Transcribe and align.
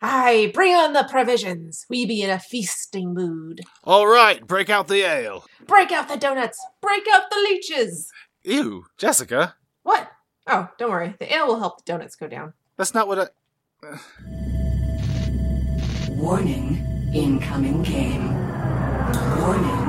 Aye, 0.00 0.52
bring 0.54 0.74
on 0.74 0.92
the 0.92 1.08
provisions. 1.10 1.84
We 1.90 2.06
be 2.06 2.22
in 2.22 2.30
a 2.30 2.38
feasting 2.38 3.14
mood. 3.14 3.62
All 3.82 4.06
right, 4.06 4.46
break 4.46 4.70
out 4.70 4.86
the 4.86 5.02
ale. 5.02 5.44
Break 5.66 5.90
out 5.90 6.08
the 6.08 6.16
donuts. 6.16 6.64
Break 6.80 7.04
out 7.12 7.30
the 7.30 7.36
leeches. 7.50 8.10
Ew, 8.44 8.86
Jessica. 8.96 9.56
What? 9.82 10.08
Oh, 10.46 10.68
don't 10.78 10.90
worry. 10.90 11.14
The 11.18 11.34
ale 11.34 11.48
will 11.48 11.58
help 11.58 11.78
the 11.78 11.92
donuts 11.92 12.14
go 12.14 12.28
down. 12.28 12.52
That's 12.76 12.94
not 12.94 13.08
what 13.08 13.32
I. 13.82 13.98
Warning, 16.10 17.10
incoming 17.12 17.82
game. 17.82 18.28
Warning, 19.40 19.87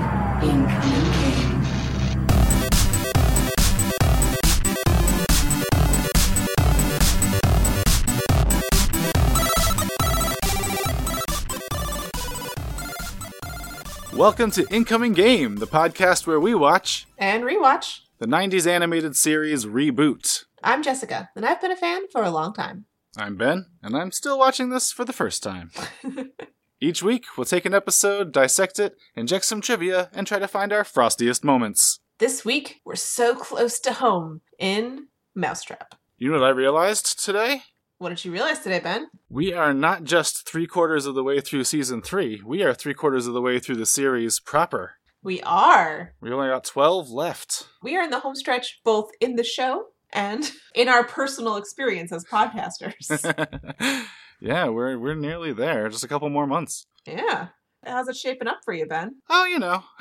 Welcome 14.20 14.52
to 14.52 14.68
Incoming 14.70 15.14
Game, 15.14 15.55
the 15.55 15.66
podcast 15.66 16.27
where 16.27 16.41
we 16.41 16.54
watch 16.54 17.08
And 17.18 17.46
rewatch. 17.46 18.02
the 18.18 18.26
90s 18.26 18.68
animated 18.68 19.16
series 19.16 19.66
Reboot. 19.66 20.44
I'm 20.62 20.84
Jessica, 20.84 21.30
and 21.38 21.46
I've 21.46 21.62
been 21.62 21.72
a 21.72 21.77
fan 21.77 22.02
for 22.12 22.22
a 22.22 22.30
long 22.30 22.54
time. 22.54 22.84
I'm 23.16 23.38
Ben, 23.38 23.68
and 23.82 23.96
I'm 23.96 24.12
still 24.12 24.38
watching 24.38 24.72
this 24.72 24.91
for 24.91 25.05
the 25.05 25.13
first 25.13 25.41
time. 25.41 25.72
Each 26.82 27.02
week, 27.02 27.27
we'll 27.38 27.46
take 27.46 27.63
an 27.63 27.74
episode, 27.74 28.34
dissect 28.34 28.77
it, 28.77 28.98
inject 29.16 29.46
some 29.46 29.62
trivia, 29.62 30.10
and 30.12 30.27
try 30.27 30.38
to 30.38 30.49
find 30.49 30.74
our 30.74 30.84
frostiest 30.84 31.46
moments. 31.46 32.02
This 32.18 32.44
week, 32.44 32.82
we're 32.84 32.96
so 32.98 33.34
close 33.36 33.80
to 33.80 33.94
home 33.94 34.41
in 34.60 35.08
Mousetrap. 35.34 35.96
You 36.18 36.30
know 36.34 36.40
what 36.41 36.46
I 36.46 36.49
realized 36.49 37.24
today? 37.24 37.62
What 37.99 38.09
did 38.09 38.23
you 38.23 38.31
realize 38.31 38.59
today, 38.59 38.80
Ben? 38.80 39.09
We 39.30 39.52
are 39.52 39.73
not 39.73 40.05
just 40.05 40.48
three 40.48 40.66
quarters 40.67 41.05
of 41.05 41.16
the 41.16 41.23
way 41.23 41.41
through 41.41 41.66
season 41.66 42.02
three, 42.02 42.41
we 42.45 42.63
are 42.63 42.73
three 42.73 42.94
quarters 42.94 43.27
of 43.27 43.34
the 43.34 43.41
way 43.41 43.59
through 43.59 43.76
the 43.76 43.85
series 43.85 44.40
proper. 44.40 44.93
We 45.21 45.41
are. 45.41 46.13
We 46.21 46.32
only 46.32 46.48
got 46.48 46.63
12 46.63 47.09
left. 47.09 47.68
We 47.84 47.98
are 47.98 48.04
in 48.05 48.09
the 48.09 48.21
home 48.21 48.35
stretch 48.35 48.79
both 48.85 49.09
in 49.20 49.35
the 49.35 49.43
show 49.43 49.87
and 50.13 50.49
in 50.76 50.87
our 50.87 51.04
personal 51.04 51.57
experience 51.57 52.13
as 52.13 52.24
podcasters. 52.24 52.96
yeah, 54.40 54.70
we're 54.70 54.98
we're 54.98 55.15
nearly 55.15 55.52
there. 55.52 55.90
Just 55.90 56.05
a 56.05 56.07
couple 56.07 56.29
more 56.29 56.48
months. 56.48 56.85
yeah. 57.05 57.48
How's 57.85 58.07
it 58.07 58.15
shaping 58.15 58.48
up 58.48 58.59
for 58.63 58.74
you, 58.74 58.85
Ben? 58.85 59.15
Oh, 59.29 59.46
you 59.46 59.59
know. 59.59 59.84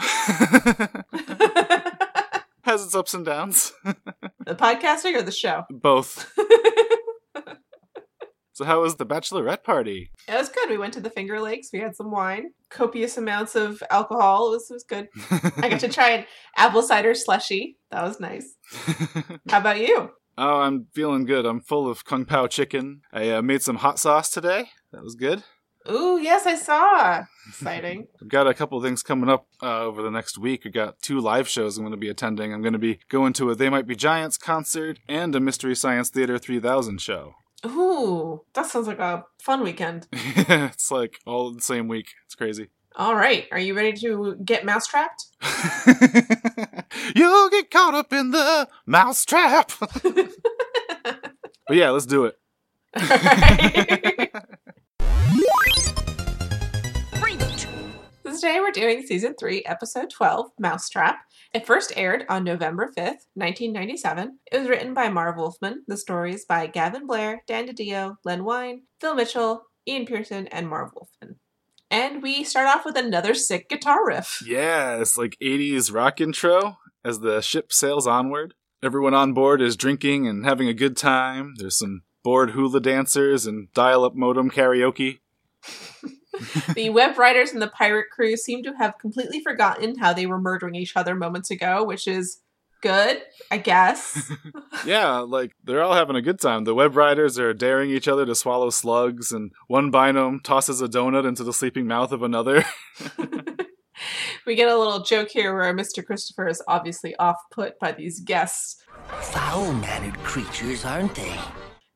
Has 2.62 2.84
its 2.84 2.94
ups 2.94 3.14
and 3.14 3.24
downs. 3.24 3.72
the 3.84 4.54
podcasting 4.56 5.14
or 5.14 5.22
the 5.22 5.30
show? 5.32 5.64
Both. 5.70 6.32
So 8.58 8.64
how 8.64 8.82
was 8.82 8.96
the 8.96 9.06
bachelorette 9.06 9.62
party? 9.62 10.10
It 10.26 10.34
was 10.34 10.48
good. 10.48 10.68
We 10.68 10.78
went 10.78 10.92
to 10.94 11.00
the 11.00 11.10
Finger 11.10 11.40
Lakes. 11.40 11.68
We 11.72 11.78
had 11.78 11.94
some 11.94 12.10
wine, 12.10 12.50
copious 12.70 13.16
amounts 13.16 13.54
of 13.54 13.80
alcohol. 13.88 14.48
It 14.48 14.56
was, 14.56 14.68
it 14.68 14.74
was 14.74 14.82
good. 14.82 15.08
I 15.62 15.68
got 15.68 15.78
to 15.78 15.88
try 15.92 16.10
an 16.10 16.24
apple 16.56 16.82
cider 16.82 17.14
slushy. 17.14 17.76
That 17.92 18.02
was 18.02 18.18
nice. 18.18 18.56
How 19.48 19.58
about 19.58 19.78
you? 19.78 20.10
Oh, 20.36 20.62
I'm 20.62 20.88
feeling 20.92 21.24
good. 21.24 21.46
I'm 21.46 21.60
full 21.60 21.88
of 21.88 22.04
kung 22.04 22.24
pao 22.24 22.48
chicken. 22.48 23.02
I 23.12 23.30
uh, 23.30 23.42
made 23.42 23.62
some 23.62 23.76
hot 23.76 24.00
sauce 24.00 24.28
today. 24.28 24.70
That 24.90 25.04
was 25.04 25.14
good. 25.14 25.44
Ooh, 25.88 26.18
yes, 26.20 26.44
I 26.44 26.56
saw. 26.56 27.22
Exciting. 27.46 28.08
I've 28.20 28.28
got 28.28 28.48
a 28.48 28.54
couple 28.54 28.82
things 28.82 29.04
coming 29.04 29.30
up 29.30 29.46
uh, 29.62 29.82
over 29.82 30.02
the 30.02 30.10
next 30.10 30.36
week. 30.36 30.66
I 30.66 30.70
got 30.70 31.00
two 31.00 31.20
live 31.20 31.48
shows 31.48 31.78
I'm 31.78 31.84
going 31.84 31.92
to 31.92 31.96
be 31.96 32.08
attending. 32.08 32.52
I'm 32.52 32.62
going 32.62 32.72
to 32.72 32.80
be 32.80 32.98
going 33.08 33.34
to 33.34 33.50
a 33.50 33.54
They 33.54 33.70
Might 33.70 33.86
Be 33.86 33.94
Giants 33.94 34.36
concert 34.36 34.98
and 35.08 35.32
a 35.36 35.38
Mystery 35.38 35.76
Science 35.76 36.10
Theater 36.10 36.38
3000 36.38 37.00
show. 37.00 37.34
Ooh, 37.66 38.42
that 38.54 38.66
sounds 38.66 38.86
like 38.86 39.00
a 39.00 39.24
fun 39.42 39.62
weekend. 39.62 40.06
it's 40.12 40.90
like 40.90 41.18
all 41.26 41.50
the 41.50 41.60
same 41.60 41.88
week. 41.88 42.14
It's 42.26 42.34
crazy. 42.34 42.68
All 42.96 43.14
right, 43.14 43.46
are 43.52 43.58
you 43.58 43.74
ready 43.74 43.92
to 44.00 44.36
get 44.44 44.64
mouse 44.64 44.86
trapped? 44.86 45.26
You'll 47.14 47.48
get 47.50 47.70
caught 47.70 47.94
up 47.94 48.12
in 48.12 48.32
the 48.32 48.68
mouse 48.86 49.24
trap. 49.24 49.70
but 50.02 50.40
yeah, 51.70 51.90
let's 51.90 52.06
do 52.06 52.24
it. 52.24 52.38
Today 58.38 58.60
we're 58.60 58.70
doing 58.70 59.04
season 59.04 59.34
3, 59.34 59.64
episode 59.64 60.10
12, 60.10 60.52
Mousetrap. 60.60 61.22
It 61.52 61.66
first 61.66 61.92
aired 61.96 62.24
on 62.28 62.44
November 62.44 62.86
5th, 62.86 63.26
1997. 63.34 64.38
It 64.52 64.58
was 64.58 64.68
written 64.68 64.94
by 64.94 65.08
Marv 65.08 65.38
Wolfman. 65.38 65.82
The 65.88 65.96
stories 65.96 66.44
by 66.44 66.68
Gavin 66.68 67.08
Blair, 67.08 67.42
Dan 67.48 67.66
DiDio, 67.66 68.14
Len 68.24 68.44
Wein, 68.44 68.82
Phil 69.00 69.16
Mitchell, 69.16 69.64
Ian 69.88 70.06
Pearson, 70.06 70.46
and 70.48 70.68
Marv 70.68 70.90
Wolfman. 70.94 71.40
And 71.90 72.22
we 72.22 72.44
start 72.44 72.68
off 72.68 72.84
with 72.84 72.96
another 72.96 73.34
sick 73.34 73.68
guitar 73.68 74.06
riff. 74.06 74.40
Yeah, 74.46 74.98
it's 75.00 75.18
like 75.18 75.36
80s 75.42 75.92
rock 75.92 76.20
intro 76.20 76.78
as 77.04 77.18
the 77.18 77.40
ship 77.40 77.72
sails 77.72 78.06
onward. 78.06 78.54
Everyone 78.84 79.14
on 79.14 79.32
board 79.32 79.60
is 79.60 79.76
drinking 79.76 80.28
and 80.28 80.46
having 80.46 80.68
a 80.68 80.74
good 80.74 80.96
time. 80.96 81.54
There's 81.56 81.80
some 81.80 82.02
bored 82.22 82.50
hula 82.50 82.80
dancers 82.80 83.46
and 83.46 83.72
dial 83.72 84.04
up 84.04 84.14
modem 84.14 84.48
karaoke. 84.48 85.18
the 86.74 86.90
web 86.90 87.18
riders 87.18 87.52
and 87.52 87.62
the 87.62 87.68
pirate 87.68 88.10
crew 88.10 88.36
seem 88.36 88.62
to 88.62 88.74
have 88.74 88.98
completely 88.98 89.40
forgotten 89.40 89.98
how 89.98 90.12
they 90.12 90.26
were 90.26 90.40
murdering 90.40 90.74
each 90.74 90.96
other 90.96 91.14
moments 91.14 91.50
ago, 91.50 91.84
which 91.84 92.06
is 92.06 92.40
good, 92.80 93.22
I 93.50 93.58
guess. 93.58 94.30
yeah, 94.86 95.18
like 95.18 95.52
they're 95.64 95.82
all 95.82 95.94
having 95.94 96.16
a 96.16 96.22
good 96.22 96.40
time. 96.40 96.64
The 96.64 96.74
web 96.74 96.96
riders 96.96 97.38
are 97.38 97.54
daring 97.54 97.90
each 97.90 98.08
other 98.08 98.26
to 98.26 98.34
swallow 98.34 98.70
slugs, 98.70 99.32
and 99.32 99.52
one 99.66 99.90
binome 99.90 100.42
tosses 100.42 100.80
a 100.80 100.88
donut 100.88 101.26
into 101.26 101.44
the 101.44 101.52
sleeping 101.52 101.86
mouth 101.86 102.12
of 102.12 102.22
another. 102.22 102.64
we 104.46 104.54
get 104.54 104.68
a 104.68 104.78
little 104.78 105.02
joke 105.02 105.30
here 105.30 105.54
where 105.54 105.74
Mr. 105.74 106.04
Christopher 106.04 106.48
is 106.48 106.62
obviously 106.68 107.16
off 107.16 107.36
put 107.50 107.78
by 107.78 107.92
these 107.92 108.20
guests. 108.20 108.82
Foul 109.20 109.72
mannered 109.74 110.18
creatures, 110.18 110.84
aren't 110.84 111.14
they? 111.14 111.38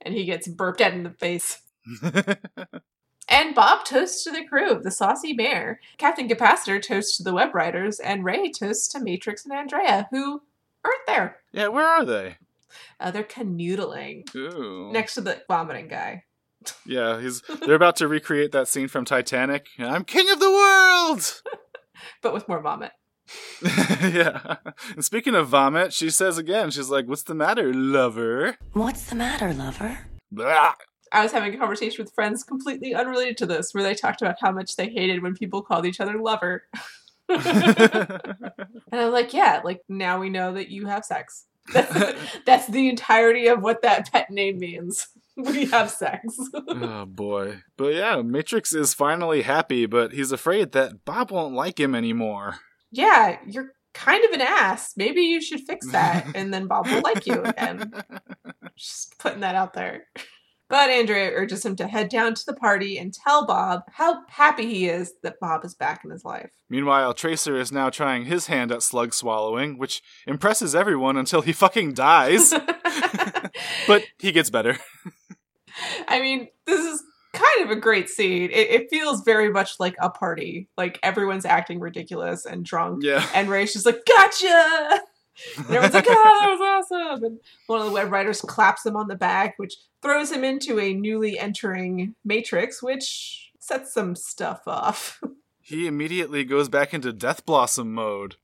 And 0.01 0.15
he 0.15 0.25
gets 0.25 0.49
burped 0.49 0.81
at 0.81 0.95
in 0.95 1.05
the 1.05 1.11
face. 1.11 1.61
And 3.33 3.55
Bob 3.55 3.87
toasts 3.87 4.23
to 4.25 4.31
the 4.31 4.45
crew 4.45 4.71
of 4.71 4.83
the 4.83 4.91
Saucy 4.91 5.33
Mare. 5.33 5.81
Captain 5.97 6.29
Capacitor 6.29 6.83
toasts 6.83 7.17
to 7.17 7.23
the 7.23 7.33
web 7.33 7.55
riders, 7.55 7.99
and 7.99 8.27
Ray 8.27 8.51
toasts 8.51 8.89
to 8.89 9.01
Matrix 9.01 9.47
and 9.47 9.55
Andrea, 9.55 10.07
who 10.11 10.43
aren't 10.85 11.07
there. 11.07 11.39
Yeah, 11.51 11.69
where 11.69 11.87
are 11.87 12.05
they? 12.05 12.37
Uh, 13.01 13.11
they're 13.11 13.25
canoodling 13.25 14.35
Ooh. 14.35 14.93
next 14.93 15.15
to 15.15 15.23
the 15.23 15.43
vomiting 15.49 15.89
guy. 15.89 16.25
Yeah, 16.85 17.23
he's. 17.23 17.41
They're 17.65 17.75
about 17.75 17.97
to 17.97 18.07
recreate 18.07 18.53
that 18.53 18.69
scene 18.69 18.89
from 18.89 19.07
Titanic. 19.07 19.67
I'm 19.79 20.05
king 20.05 20.31
of 20.31 20.39
the 20.39 20.51
world. 20.51 21.43
but 22.23 22.35
with 22.35 22.49
more 22.49 22.61
vomit. 22.61 22.93
yeah. 23.63 24.57
And 24.95 25.05
speaking 25.05 25.35
of 25.35 25.49
vomit, 25.49 25.95
she 25.95 26.11
says 26.11 26.37
again, 26.37 26.71
she's 26.71 26.91
like, 26.91 27.07
"What's 27.07 27.23
the 27.23 27.35
matter, 27.35 27.73
lover?" 27.73 28.59
What's 28.75 29.07
the 29.07 29.17
matter, 29.17 29.55
lover? 29.55 30.01
Blah. 30.31 30.75
I 31.13 31.23
was 31.23 31.33
having 31.33 31.55
a 31.55 31.59
conversation 31.59 32.03
with 32.03 32.15
friends 32.15 32.43
completely 32.43 32.95
unrelated 32.95 33.37
to 33.39 33.47
this, 33.47 33.73
where 33.73 33.85
they 33.85 33.95
talked 33.95 34.23
about 34.23 34.37
how 34.41 34.51
much 34.51 34.77
they 34.77 34.89
hated 34.89 35.23
when 35.23 35.35
people 35.35 35.63
called 35.63 35.87
each 35.87 36.01
other 36.01 36.19
lover. 36.19 36.65
and 37.29 38.37
I'm 38.93 39.13
like, 39.13 39.33
yeah, 39.35 39.61
like 39.65 39.83
now 39.89 40.19
we 40.19 40.31
know 40.31 40.55
that 40.55 40.71
you 40.71 40.87
have 40.87 41.05
sex. 41.05 41.45
That's, 41.73 42.21
that's 42.45 42.67
the 42.67 42.89
entirety 42.89 43.47
of 43.47 43.63
what 43.63 43.83
that 43.83 44.11
pet 44.11 44.31
name 44.31 44.59
means. 44.59 45.07
We 45.35 45.65
have 45.67 45.91
sex. 45.91 46.37
oh 46.69 47.07
boy. 47.07 47.63
But 47.79 47.95
yeah, 47.95 48.21
Matrix 48.21 48.75
is 48.75 48.93
finally 48.93 49.41
happy, 49.41 49.87
but 49.87 50.13
he's 50.13 50.31
afraid 50.31 50.73
that 50.73 51.07
Bob 51.07 51.31
won't 51.31 51.55
like 51.55 51.81
him 51.81 51.95
anymore. 51.95 52.57
yeah, 52.91 53.39
you're 53.47 53.73
kind 53.95 54.23
of 54.27 54.33
an 54.33 54.43
ass. 54.43 54.93
Maybe 54.95 55.23
you 55.23 55.41
should 55.41 55.61
fix 55.61 55.91
that, 55.93 56.27
and 56.35 56.53
then 56.53 56.67
Bob 56.67 56.87
will 56.87 57.01
like 57.01 57.27
you 57.27 57.43
again. 57.45 57.95
Just 58.77 59.19
putting 59.19 59.41
that 59.41 59.55
out 59.55 59.73
there. 59.73 60.05
But 60.73 60.89
Andrea 60.89 61.33
urges 61.35 61.67
him 61.67 61.77
to 61.77 61.87
head 61.87 62.09
down 62.09 62.35
to 62.35 62.47
the 62.47 62.55
party 62.55 62.97
and 62.97 63.13
tell 63.13 63.45
Bob 63.45 63.83
how 63.93 64.23
happy 64.27 64.65
he 64.65 64.89
is 64.89 65.13
that 65.23 65.39
Bob 65.39 65.67
is 65.67 65.75
back 65.75 66.03
in 66.03 66.11
his 66.11 66.25
life. 66.25 66.49
Meanwhile, 66.71 67.13
Tracer 67.13 67.59
is 67.59 67.71
now 67.71 67.91
trying 67.91 68.25
his 68.25 68.47
hand 68.47 68.73
at 68.73 68.83
slug 68.83 69.13
swallowing, 69.13 69.77
which 69.77 70.01
impresses 70.27 70.75
everyone 70.75 71.19
until 71.19 71.43
he 71.43 71.53
fucking 71.53 71.93
dies. 71.93 72.55
but 73.87 74.05
he 74.19 74.33
gets 74.33 74.49
better. 74.49 74.79
I 76.09 76.23
mean, 76.23 76.49
this 76.65 76.81
is 76.81 77.03
kind 77.35 77.65
of 77.65 77.71
a 77.71 77.79
great 77.79 78.09
scene. 78.09 78.51
It, 78.51 78.71
it 78.71 78.87
feels 78.89 79.25
very 79.25 79.51
much 79.51 79.73
like 79.79 79.97
a 80.01 80.09
party. 80.09 80.71
Like 80.79 80.99
everyone's 81.03 81.45
acting 81.45 81.81
ridiculous 81.81 82.47
and 82.47 82.65
drunk. 82.65 83.03
Yeah. 83.05 83.29
And 83.35 83.51
Ray's 83.51 83.75
just 83.75 83.85
like, 83.85 84.07
gotcha! 84.07 85.03
And 85.57 85.67
everyone's 85.67 85.95
like, 85.95 86.07
oh, 86.09 86.13
that 86.13 86.59
was 86.59 86.61
awesome! 86.93 87.25
And 87.25 87.41
one 87.67 87.81
of 87.81 87.87
the 87.87 87.93
web 87.93 88.13
riders 88.13 88.41
claps 88.41 88.85
him 88.85 88.97
on 88.97 89.09
the 89.09 89.17
back, 89.17 89.55
which 89.57 89.75
throws 90.03 90.31
him 90.31 90.45
into 90.45 90.79
a 90.79 90.93
newly 90.93 91.39
entering 91.39 92.15
Matrix, 92.25 92.83
which 92.83 93.51
sets 93.59 93.95
some 93.95 94.15
stuff 94.15 94.63
off. 94.67 95.21
He 95.65 95.87
immediately 95.87 96.43
goes 96.43 96.69
back 96.69 96.93
into 96.93 97.13
Death 97.13 97.47
Blossom 97.47 97.95
mode. 97.95 98.35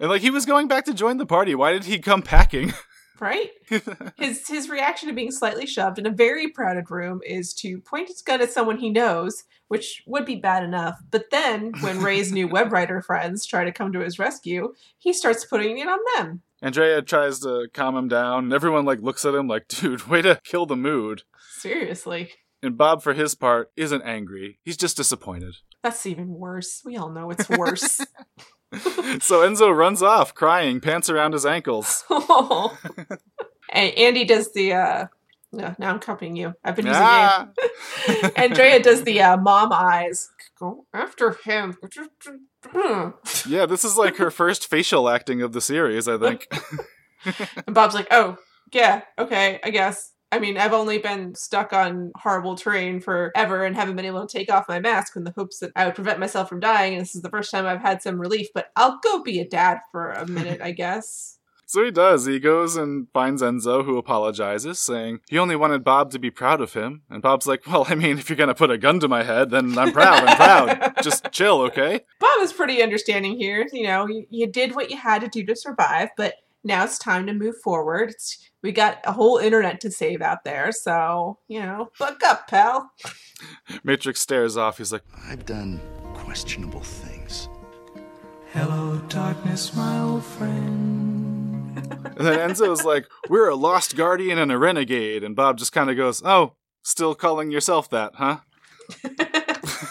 And 0.00 0.08
like 0.08 0.22
he 0.22 0.30
was 0.30 0.46
going 0.46 0.66
back 0.66 0.86
to 0.86 0.94
join 0.94 1.18
the 1.18 1.26
party. 1.26 1.54
Why 1.54 1.72
did 1.72 1.84
he 1.84 1.98
come 1.98 2.22
packing? 2.22 2.72
Right? 3.20 3.50
his 4.16 4.46
his 4.46 4.68
reaction 4.68 5.08
to 5.08 5.14
being 5.14 5.30
slightly 5.30 5.66
shoved 5.66 5.98
in 5.98 6.06
a 6.06 6.10
very 6.10 6.50
crowded 6.50 6.90
room 6.90 7.20
is 7.26 7.52
to 7.54 7.80
point 7.80 8.08
his 8.08 8.22
gun 8.22 8.40
at 8.40 8.52
someone 8.52 8.78
he 8.78 8.90
knows, 8.90 9.44
which 9.68 10.02
would 10.06 10.24
be 10.24 10.36
bad 10.36 10.62
enough. 10.62 11.00
But 11.10 11.30
then, 11.30 11.72
when 11.80 12.02
Ray's 12.02 12.32
new 12.32 12.48
web 12.56 12.72
rider 12.72 13.00
friends 13.02 13.46
try 13.46 13.64
to 13.64 13.72
come 13.72 13.92
to 13.92 14.00
his 14.00 14.18
rescue, 14.18 14.74
he 14.98 15.12
starts 15.12 15.44
putting 15.44 15.78
it 15.78 15.88
on 15.88 15.98
them. 16.16 16.42
Andrea 16.60 17.02
tries 17.02 17.40
to 17.40 17.68
calm 17.72 17.96
him 17.96 18.08
down. 18.08 18.44
and 18.44 18.52
Everyone 18.52 18.84
like 18.84 19.00
looks 19.00 19.24
at 19.24 19.34
him 19.34 19.46
like, 19.46 19.68
dude, 19.68 20.08
way 20.08 20.22
to 20.22 20.40
kill 20.44 20.66
the 20.66 20.76
mood. 20.76 21.22
Seriously. 21.52 22.32
And 22.62 22.76
Bob, 22.76 23.02
for 23.02 23.14
his 23.14 23.34
part, 23.34 23.70
isn't 23.76 24.02
angry. 24.02 24.58
He's 24.64 24.76
just 24.76 24.96
disappointed. 24.96 25.54
That's 25.82 26.04
even 26.06 26.30
worse. 26.30 26.82
We 26.84 26.96
all 26.96 27.10
know 27.10 27.30
it's 27.30 27.48
worse. 27.48 28.00
So 29.20 29.40
Enzo 29.40 29.74
runs 29.74 30.02
off, 30.02 30.34
crying, 30.34 30.80
pants 30.80 31.08
around 31.08 31.32
his 31.32 31.46
ankles. 31.46 32.04
and 33.70 33.94
Andy 33.94 34.24
does 34.24 34.52
the 34.52 34.74
uh 34.74 35.06
no, 35.50 35.74
now 35.78 35.90
I'm 35.90 35.98
copying 35.98 36.36
you. 36.36 36.54
I've 36.62 36.76
been 36.76 36.86
using 36.86 37.02
Ah! 37.02 37.48
Andrea 38.36 38.82
does 38.82 39.04
the 39.04 39.22
uh, 39.22 39.36
mom 39.38 39.72
eyes. 39.72 40.28
Go 40.60 40.84
after 40.92 41.38
him. 41.44 41.78
Yeah, 43.46 43.64
this 43.64 43.82
is 43.84 43.96
like 43.96 44.16
her 44.16 44.30
first 44.30 44.68
facial 44.68 45.08
acting 45.08 45.40
of 45.40 45.52
the 45.52 45.62
series, 45.62 46.06
I 46.06 46.18
think. 46.18 46.48
And 47.66 47.74
Bob's 47.74 47.94
like, 47.94 48.08
oh, 48.10 48.36
yeah, 48.72 49.02
okay, 49.18 49.58
I 49.64 49.70
guess. 49.70 50.12
I 50.30 50.38
mean, 50.38 50.58
I've 50.58 50.74
only 50.74 50.98
been 50.98 51.34
stuck 51.34 51.72
on 51.72 52.12
horrible 52.16 52.54
terrain 52.54 53.00
forever 53.00 53.64
and 53.64 53.74
haven't 53.74 53.96
been 53.96 54.04
able 54.04 54.26
to 54.26 54.38
take 54.38 54.52
off 54.52 54.68
my 54.68 54.78
mask 54.78 55.16
in 55.16 55.24
the 55.24 55.32
hopes 55.36 55.58
that 55.60 55.72
I 55.74 55.86
would 55.86 55.94
prevent 55.94 56.18
myself 56.18 56.48
from 56.48 56.60
dying. 56.60 56.94
And 56.94 57.02
this 57.02 57.14
is 57.14 57.22
the 57.22 57.30
first 57.30 57.50
time 57.50 57.64
I've 57.64 57.80
had 57.80 58.02
some 58.02 58.20
relief, 58.20 58.48
but 58.54 58.70
I'll 58.76 58.98
go 59.02 59.22
be 59.22 59.40
a 59.40 59.48
dad 59.48 59.78
for 59.90 60.10
a 60.10 60.26
minute, 60.26 60.60
I 60.60 60.72
guess. 60.72 61.34
So 61.70 61.84
he 61.84 61.90
does. 61.90 62.24
He 62.24 62.40
goes 62.40 62.76
and 62.76 63.08
finds 63.12 63.42
Enzo, 63.42 63.84
who 63.84 63.98
apologizes, 63.98 64.78
saying 64.78 65.20
he 65.28 65.36
only 65.38 65.54
wanted 65.54 65.84
Bob 65.84 66.10
to 66.12 66.18
be 66.18 66.30
proud 66.30 66.62
of 66.62 66.72
him. 66.72 67.02
And 67.10 67.20
Bob's 67.20 67.46
like, 67.46 67.66
Well, 67.66 67.86
I 67.90 67.94
mean, 67.94 68.18
if 68.18 68.30
you're 68.30 68.38
going 68.38 68.48
to 68.48 68.54
put 68.54 68.70
a 68.70 68.78
gun 68.78 69.00
to 69.00 69.08
my 69.08 69.22
head, 69.22 69.50
then 69.50 69.76
I'm 69.76 69.92
proud. 69.92 70.24
I'm 70.24 70.36
proud. 70.36 70.94
Just 71.02 71.30
chill, 71.30 71.60
okay? 71.64 72.00
Bob 72.20 72.40
is 72.40 72.54
pretty 72.54 72.82
understanding 72.82 73.36
here. 73.36 73.66
You 73.70 73.82
know, 73.82 74.08
you, 74.08 74.24
you 74.30 74.46
did 74.46 74.74
what 74.74 74.90
you 74.90 74.96
had 74.96 75.20
to 75.20 75.28
do 75.28 75.44
to 75.44 75.54
survive, 75.54 76.08
but 76.16 76.36
now 76.64 76.84
it's 76.84 76.98
time 76.98 77.26
to 77.26 77.32
move 77.32 77.56
forward. 77.62 78.10
It's, 78.10 78.50
we 78.62 78.72
got 78.72 78.98
a 79.04 79.12
whole 79.12 79.38
internet 79.38 79.80
to 79.82 79.90
save 79.90 80.20
out 80.20 80.44
there, 80.44 80.72
so, 80.72 81.38
you 81.48 81.60
know, 81.60 81.90
buck 81.98 82.20
up, 82.24 82.48
pal. 82.48 82.90
Matrix 83.84 84.20
stares 84.20 84.56
off. 84.56 84.78
He's 84.78 84.92
like, 84.92 85.04
I've 85.28 85.46
done 85.46 85.80
questionable 86.14 86.80
things. 86.80 87.48
Hello, 88.52 89.00
darkness, 89.08 89.74
my 89.76 90.00
old 90.00 90.24
friend. 90.24 90.98
And 92.18 92.26
then 92.26 92.50
Enzo's 92.50 92.84
like, 92.84 93.06
We're 93.28 93.48
a 93.48 93.54
lost 93.54 93.96
guardian 93.96 94.38
and 94.38 94.50
a 94.50 94.58
renegade. 94.58 95.22
And 95.22 95.36
Bob 95.36 95.58
just 95.58 95.72
kind 95.72 95.88
of 95.90 95.96
goes, 95.96 96.22
Oh, 96.24 96.54
still 96.82 97.14
calling 97.14 97.50
yourself 97.50 97.88
that, 97.90 98.16
huh? 98.16 98.38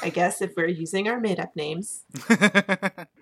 I 0.08 0.10
guess 0.10 0.42
if 0.42 0.56
we're 0.56 0.70
using 0.70 1.10
our 1.10 1.20
made 1.20 1.40
up 1.40 1.56
names. 1.56 2.04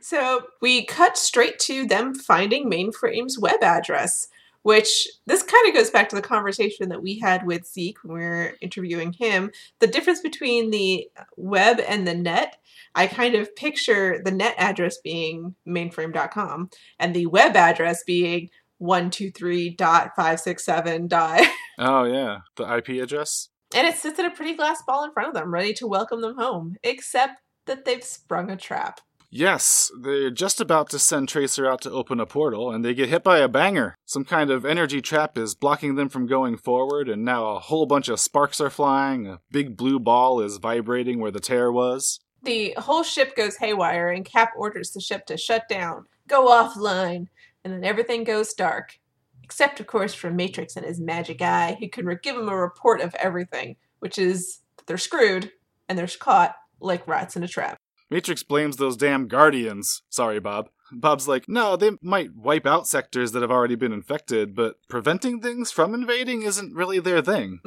So 0.01 0.47
we 0.61 0.85
cut 0.85 1.17
straight 1.17 1.57
to 1.61 1.87
them 1.87 2.13
finding 2.13 2.69
Mainframe's 2.69 3.39
web 3.39 3.63
address, 3.63 4.27
which 4.61 5.07
this 5.25 5.41
kind 5.41 5.67
of 5.67 5.73
goes 5.73 5.89
back 5.89 6.09
to 6.09 6.15
the 6.15 6.21
conversation 6.21 6.89
that 6.89 7.01
we 7.01 7.17
had 7.17 7.43
with 7.43 7.65
Zeke 7.65 7.97
when 8.03 8.19
we 8.19 8.23
were 8.23 8.53
interviewing 8.61 9.13
him. 9.13 9.49
The 9.79 9.87
difference 9.87 10.21
between 10.21 10.69
the 10.69 11.09
web 11.37 11.79
and 11.87 12.07
the 12.07 12.13
net, 12.13 12.57
I 12.93 13.07
kind 13.07 13.33
of 13.33 13.55
picture 13.55 14.21
the 14.23 14.29
net 14.29 14.53
address 14.59 14.99
being 15.03 15.55
mainframe.com 15.67 16.69
and 16.99 17.15
the 17.15 17.25
web 17.25 17.55
address 17.55 18.03
being 18.03 18.51
123.567. 18.79 21.47
oh, 21.79 22.03
yeah. 22.03 22.41
The 22.57 22.77
IP 22.77 22.89
address? 23.01 23.49
And 23.73 23.87
it 23.87 23.95
sits 23.95 24.19
in 24.19 24.25
a 24.25 24.31
pretty 24.31 24.55
glass 24.55 24.81
ball 24.85 25.03
in 25.03 25.11
front 25.11 25.29
of 25.29 25.33
them, 25.33 25.53
ready 25.53 25.73
to 25.75 25.87
welcome 25.87 26.21
them 26.21 26.35
home, 26.37 26.75
except 26.83 27.41
that 27.65 27.85
they've 27.85 28.03
sprung 28.03 28.49
a 28.51 28.57
trap. 28.57 29.01
Yes, 29.31 29.91
they're 29.99 30.29
just 30.29 30.61
about 30.61 30.89
to 30.91 30.99
send 30.99 31.27
Tracer 31.27 31.69
out 31.69 31.81
to 31.81 31.91
open 31.91 32.21
a 32.21 32.25
portal, 32.25 32.71
and 32.71 32.85
they 32.85 32.93
get 32.93 33.09
hit 33.09 33.21
by 33.21 33.39
a 33.39 33.49
banger. 33.49 33.95
Some 34.05 34.23
kind 34.23 34.49
of 34.49 34.65
energy 34.65 35.01
trap 35.01 35.37
is 35.37 35.55
blocking 35.55 35.95
them 35.95 36.07
from 36.07 36.25
going 36.25 36.55
forward, 36.55 37.09
and 37.09 37.25
now 37.25 37.47
a 37.47 37.59
whole 37.59 37.85
bunch 37.85 38.07
of 38.07 38.21
sparks 38.21 38.61
are 38.61 38.69
flying. 38.69 39.27
A 39.27 39.41
big 39.51 39.75
blue 39.75 39.99
ball 39.99 40.39
is 40.39 40.55
vibrating 40.57 41.19
where 41.19 41.31
the 41.31 41.41
tear 41.41 41.69
was. 41.69 42.21
The 42.43 42.75
whole 42.77 43.03
ship 43.03 43.35
goes 43.35 43.57
haywire, 43.57 44.09
and 44.09 44.23
Cap 44.23 44.51
orders 44.55 44.91
the 44.91 45.01
ship 45.01 45.25
to 45.25 45.35
shut 45.35 45.67
down, 45.67 46.05
go 46.29 46.47
offline, 46.47 47.27
and 47.63 47.73
then 47.73 47.83
everything 47.83 48.23
goes 48.23 48.53
dark. 48.53 48.99
Except, 49.45 49.79
of 49.79 49.85
course, 49.85 50.15
for 50.15 50.31
Matrix 50.31 50.75
and 50.75 50.83
his 50.83 50.99
magic 50.99 51.39
eye, 51.39 51.77
who 51.79 51.87
can 51.87 52.07
give 52.23 52.35
him 52.35 52.49
a 52.49 52.57
report 52.57 52.99
of 52.99 53.13
everything, 53.13 53.75
which 53.99 54.17
is 54.17 54.61
that 54.75 54.87
they're 54.87 54.97
screwed 54.97 55.51
and 55.87 55.99
they're 55.99 56.07
caught 56.19 56.55
like 56.79 57.07
rats 57.07 57.35
in 57.35 57.43
a 57.43 57.47
trap. 57.47 57.77
Matrix 58.09 58.41
blames 58.41 58.77
those 58.77 58.97
damn 58.97 59.27
guardians. 59.27 60.01
Sorry, 60.09 60.39
Bob. 60.39 60.69
Bob's 60.91 61.27
like, 61.27 61.47
no, 61.47 61.75
they 61.75 61.91
might 62.01 62.35
wipe 62.35 62.65
out 62.65 62.87
sectors 62.87 63.33
that 63.33 63.43
have 63.43 63.51
already 63.51 63.75
been 63.75 63.93
infected, 63.93 64.55
but 64.55 64.77
preventing 64.89 65.41
things 65.41 65.69
from 65.69 65.93
invading 65.93 66.41
isn't 66.41 66.73
really 66.73 66.97
their 66.97 67.21
thing. 67.21 67.59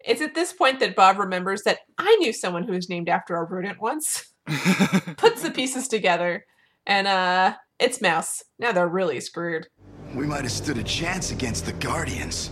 it's 0.00 0.20
at 0.20 0.34
this 0.34 0.52
point 0.52 0.80
that 0.80 0.94
Bob 0.94 1.18
remembers 1.18 1.62
that 1.62 1.78
I 1.96 2.14
knew 2.16 2.34
someone 2.34 2.64
who 2.64 2.72
was 2.72 2.90
named 2.90 3.08
after 3.08 3.36
a 3.36 3.44
rodent 3.44 3.80
once. 3.80 4.34
Puts 5.16 5.40
the 5.40 5.50
pieces 5.50 5.88
together, 5.88 6.44
and 6.86 7.06
uh, 7.06 7.54
it's 7.78 8.02
Mouse. 8.02 8.44
Now 8.58 8.72
they're 8.72 8.86
really 8.86 9.20
screwed. 9.20 9.68
We 10.14 10.26
might 10.26 10.42
have 10.42 10.52
stood 10.52 10.76
a 10.78 10.82
chance 10.82 11.30
against 11.30 11.64
the 11.64 11.72
Guardians. 11.72 12.50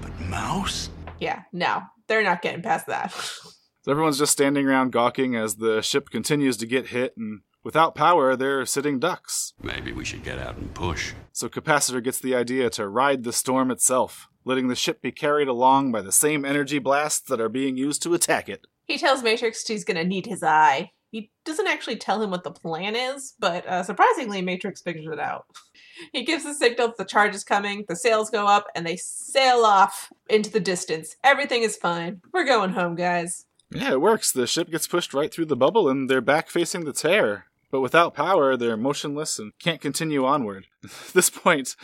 But 0.00 0.18
Mouse? 0.20 0.88
Yeah, 1.20 1.42
no, 1.52 1.82
they're 2.08 2.22
not 2.22 2.42
getting 2.42 2.62
past 2.62 2.86
that. 2.86 3.14
So 3.84 3.90
everyone's 3.90 4.18
just 4.18 4.30
standing 4.30 4.68
around 4.68 4.92
gawking 4.92 5.34
as 5.34 5.56
the 5.56 5.82
ship 5.82 6.08
continues 6.08 6.56
to 6.58 6.66
get 6.66 6.90
hit, 6.90 7.16
and 7.16 7.40
without 7.64 7.96
power, 7.96 8.36
they're 8.36 8.64
sitting 8.64 9.00
ducks. 9.00 9.54
Maybe 9.60 9.90
we 9.90 10.04
should 10.04 10.22
get 10.22 10.38
out 10.38 10.56
and 10.56 10.72
push. 10.72 11.14
So 11.32 11.48
Capacitor 11.48 12.00
gets 12.00 12.20
the 12.20 12.32
idea 12.36 12.70
to 12.70 12.86
ride 12.86 13.24
the 13.24 13.32
storm 13.32 13.72
itself, 13.72 14.28
letting 14.44 14.68
the 14.68 14.76
ship 14.76 15.02
be 15.02 15.10
carried 15.10 15.48
along 15.48 15.90
by 15.90 16.00
the 16.00 16.12
same 16.12 16.44
energy 16.44 16.78
blasts 16.78 17.28
that 17.28 17.40
are 17.40 17.48
being 17.48 17.76
used 17.76 18.04
to 18.04 18.14
attack 18.14 18.48
it. 18.48 18.68
He 18.84 18.98
tells 18.98 19.24
Matrix 19.24 19.66
he's 19.66 19.82
gonna 19.84 20.04
need 20.04 20.26
his 20.26 20.44
eye. 20.44 20.92
He 21.12 21.30
doesn't 21.44 21.66
actually 21.68 21.96
tell 21.96 22.22
him 22.22 22.30
what 22.30 22.42
the 22.42 22.50
plan 22.50 22.96
is, 22.96 23.34
but 23.38 23.66
uh, 23.66 23.82
surprisingly, 23.82 24.40
Matrix 24.40 24.80
figures 24.80 25.12
it 25.12 25.20
out. 25.20 25.44
He 26.10 26.24
gives 26.24 26.42
the 26.42 26.54
signal 26.54 26.88
that 26.88 26.96
the 26.96 27.04
charge 27.04 27.34
is 27.34 27.44
coming, 27.44 27.84
the 27.86 27.96
sails 27.96 28.30
go 28.30 28.46
up, 28.46 28.66
and 28.74 28.86
they 28.86 28.96
sail 28.96 29.58
off 29.58 30.10
into 30.30 30.50
the 30.50 30.58
distance. 30.58 31.14
Everything 31.22 31.62
is 31.62 31.76
fine. 31.76 32.22
We're 32.32 32.46
going 32.46 32.70
home, 32.70 32.94
guys. 32.94 33.44
Yeah, 33.70 33.92
it 33.92 34.00
works. 34.00 34.32
The 34.32 34.46
ship 34.46 34.70
gets 34.70 34.86
pushed 34.86 35.12
right 35.12 35.32
through 35.32 35.46
the 35.46 35.56
bubble, 35.56 35.86
and 35.86 36.08
they're 36.08 36.22
back 36.22 36.48
facing 36.48 36.86
the 36.86 36.94
tear. 36.94 37.44
But 37.70 37.82
without 37.82 38.14
power, 38.14 38.56
they're 38.56 38.76
motionless 38.78 39.38
and 39.38 39.52
can't 39.58 39.82
continue 39.82 40.24
onward. 40.24 40.66
At 40.84 41.12
this 41.12 41.28
point, 41.28 41.76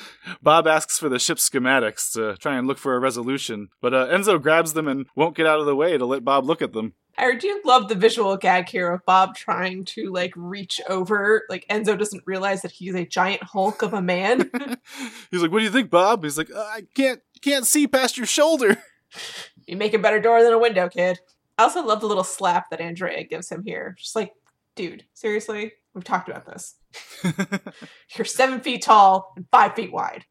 Bob 0.42 0.66
asks 0.66 0.98
for 0.98 1.10
the 1.10 1.18
ship's 1.18 1.48
schematics 1.48 2.12
to 2.12 2.36
try 2.38 2.56
and 2.56 2.66
look 2.66 2.78
for 2.78 2.94
a 2.94 2.98
resolution, 2.98 3.68
but 3.82 3.92
uh, 3.92 4.06
Enzo 4.06 4.40
grabs 4.40 4.72
them 4.72 4.88
and 4.88 5.06
won't 5.14 5.36
get 5.36 5.46
out 5.46 5.60
of 5.60 5.66
the 5.66 5.76
way 5.76 5.98
to 5.98 6.06
let 6.06 6.24
Bob 6.24 6.46
look 6.46 6.62
at 6.62 6.72
them. 6.72 6.94
I 7.18 7.34
do 7.34 7.60
love 7.64 7.88
the 7.88 7.94
visual 7.94 8.36
gag 8.36 8.68
here 8.68 8.90
of 8.92 9.04
Bob 9.04 9.34
trying 9.34 9.84
to 9.86 10.12
like 10.12 10.32
reach 10.36 10.80
over. 10.88 11.44
Like 11.48 11.66
Enzo 11.68 11.98
doesn't 11.98 12.22
realize 12.26 12.62
that 12.62 12.72
he's 12.72 12.94
a 12.94 13.04
giant 13.04 13.42
hulk 13.42 13.82
of 13.82 13.92
a 13.92 14.00
man. 14.00 14.50
He's 15.30 15.42
like, 15.42 15.50
"What 15.50 15.58
do 15.58 15.64
you 15.64 15.70
think, 15.70 15.90
Bob?" 15.90 16.22
He's 16.22 16.38
like, 16.38 16.50
uh, 16.50 16.58
"I 16.58 16.86
can't 16.94 17.20
can't 17.42 17.66
see 17.66 17.86
past 17.86 18.16
your 18.16 18.26
shoulder." 18.26 18.76
you 19.66 19.76
make 19.76 19.94
a 19.94 19.98
better 19.98 20.20
door 20.20 20.42
than 20.42 20.52
a 20.52 20.58
window, 20.58 20.88
kid. 20.88 21.18
I 21.58 21.64
also 21.64 21.84
love 21.84 22.00
the 22.00 22.06
little 22.06 22.24
slap 22.24 22.70
that 22.70 22.80
Andrea 22.80 23.24
gives 23.24 23.50
him 23.50 23.64
here. 23.64 23.96
Just 23.98 24.14
like, 24.14 24.32
dude, 24.76 25.04
seriously? 25.12 25.72
We've 25.92 26.04
talked 26.04 26.28
about 26.28 26.46
this. 26.46 26.76
You're 28.16 28.24
seven 28.24 28.60
feet 28.60 28.82
tall 28.82 29.32
and 29.36 29.46
five 29.50 29.74
feet 29.74 29.92
wide. 29.92 30.24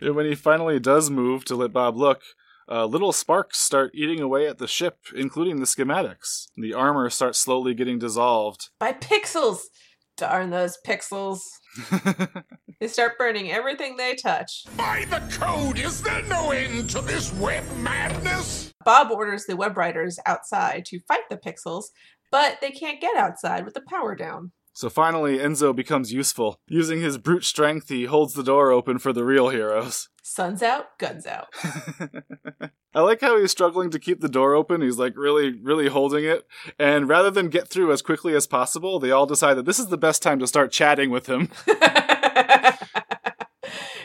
And 0.00 0.16
when 0.16 0.26
he 0.26 0.34
finally 0.34 0.80
does 0.80 1.10
move 1.10 1.44
to 1.44 1.54
let 1.54 1.72
Bob 1.72 1.96
look, 1.96 2.22
uh, 2.70 2.86
little 2.86 3.12
sparks 3.12 3.58
start 3.58 3.90
eating 3.94 4.20
away 4.20 4.46
at 4.46 4.58
the 4.58 4.68
ship, 4.68 4.98
including 5.14 5.60
the 5.60 5.66
schematics. 5.66 6.48
The 6.56 6.74
armor 6.74 7.10
starts 7.10 7.38
slowly 7.38 7.74
getting 7.74 7.98
dissolved. 7.98 8.70
By 8.78 8.92
pixels! 8.92 9.60
Darn 10.16 10.50
those 10.50 10.78
pixels. 10.86 11.40
They 12.80 12.88
start 12.88 13.16
burning 13.16 13.50
everything 13.50 13.96
they 13.96 14.14
touch. 14.14 14.64
By 14.76 15.06
the 15.08 15.22
code, 15.38 15.78
is 15.78 16.02
there 16.02 16.22
no 16.24 16.50
end 16.50 16.90
to 16.90 17.00
this 17.00 17.32
web 17.32 17.64
madness? 17.78 18.74
Bob 18.84 19.10
orders 19.10 19.46
the 19.46 19.56
web 19.56 19.76
riders 19.78 20.18
outside 20.26 20.84
to 20.86 21.00
fight 21.08 21.22
the 21.30 21.38
pixels, 21.38 21.84
but 22.30 22.58
they 22.60 22.70
can't 22.70 23.00
get 23.00 23.16
outside 23.16 23.64
with 23.64 23.72
the 23.72 23.82
power 23.88 24.14
down. 24.14 24.52
So 24.74 24.90
finally, 24.90 25.38
Enzo 25.38 25.74
becomes 25.74 26.12
useful. 26.12 26.60
Using 26.68 27.00
his 27.00 27.16
brute 27.16 27.44
strength, 27.44 27.88
he 27.88 28.04
holds 28.04 28.34
the 28.34 28.42
door 28.42 28.70
open 28.70 28.98
for 28.98 29.12
the 29.12 29.24
real 29.24 29.48
heroes. 29.50 30.08
Sun's 30.26 30.62
out, 30.62 30.98
guns 30.98 31.26
out. 31.26 31.48
I 32.94 33.00
like 33.02 33.20
how 33.20 33.38
he's 33.38 33.50
struggling 33.50 33.90
to 33.90 33.98
keep 33.98 34.22
the 34.22 34.28
door 34.28 34.54
open. 34.54 34.80
He's 34.80 34.96
like 34.96 35.18
really, 35.18 35.52
really 35.52 35.88
holding 35.88 36.24
it. 36.24 36.46
And 36.78 37.06
rather 37.10 37.30
than 37.30 37.50
get 37.50 37.68
through 37.68 37.92
as 37.92 38.00
quickly 38.00 38.34
as 38.34 38.46
possible, 38.46 38.98
they 38.98 39.10
all 39.10 39.26
decide 39.26 39.52
that 39.54 39.66
this 39.66 39.78
is 39.78 39.88
the 39.88 39.98
best 39.98 40.22
time 40.22 40.38
to 40.38 40.46
start 40.46 40.72
chatting 40.72 41.10
with 41.10 41.26
him. 41.26 41.50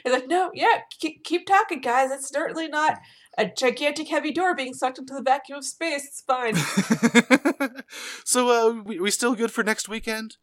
He's 0.03 0.11
like, 0.11 0.27
no, 0.27 0.51
yeah, 0.53 0.81
keep, 0.99 1.23
keep 1.23 1.47
talking, 1.47 1.79
guys. 1.79 2.11
It's 2.11 2.27
certainly 2.27 2.67
not 2.67 2.97
a 3.37 3.45
gigantic 3.45 4.09
heavy 4.09 4.33
door 4.33 4.53
being 4.53 4.73
sucked 4.73 4.99
into 4.99 5.13
the 5.13 5.21
vacuum 5.21 5.59
of 5.59 5.65
space. 5.65 6.05
It's 6.05 6.21
fine. 6.27 6.55
so, 8.25 8.49
uh, 8.49 8.81
we, 8.83 8.99
we 8.99 9.09
still 9.09 9.35
good 9.35 9.51
for 9.51 9.63
next 9.63 9.87
weekend? 9.87 10.35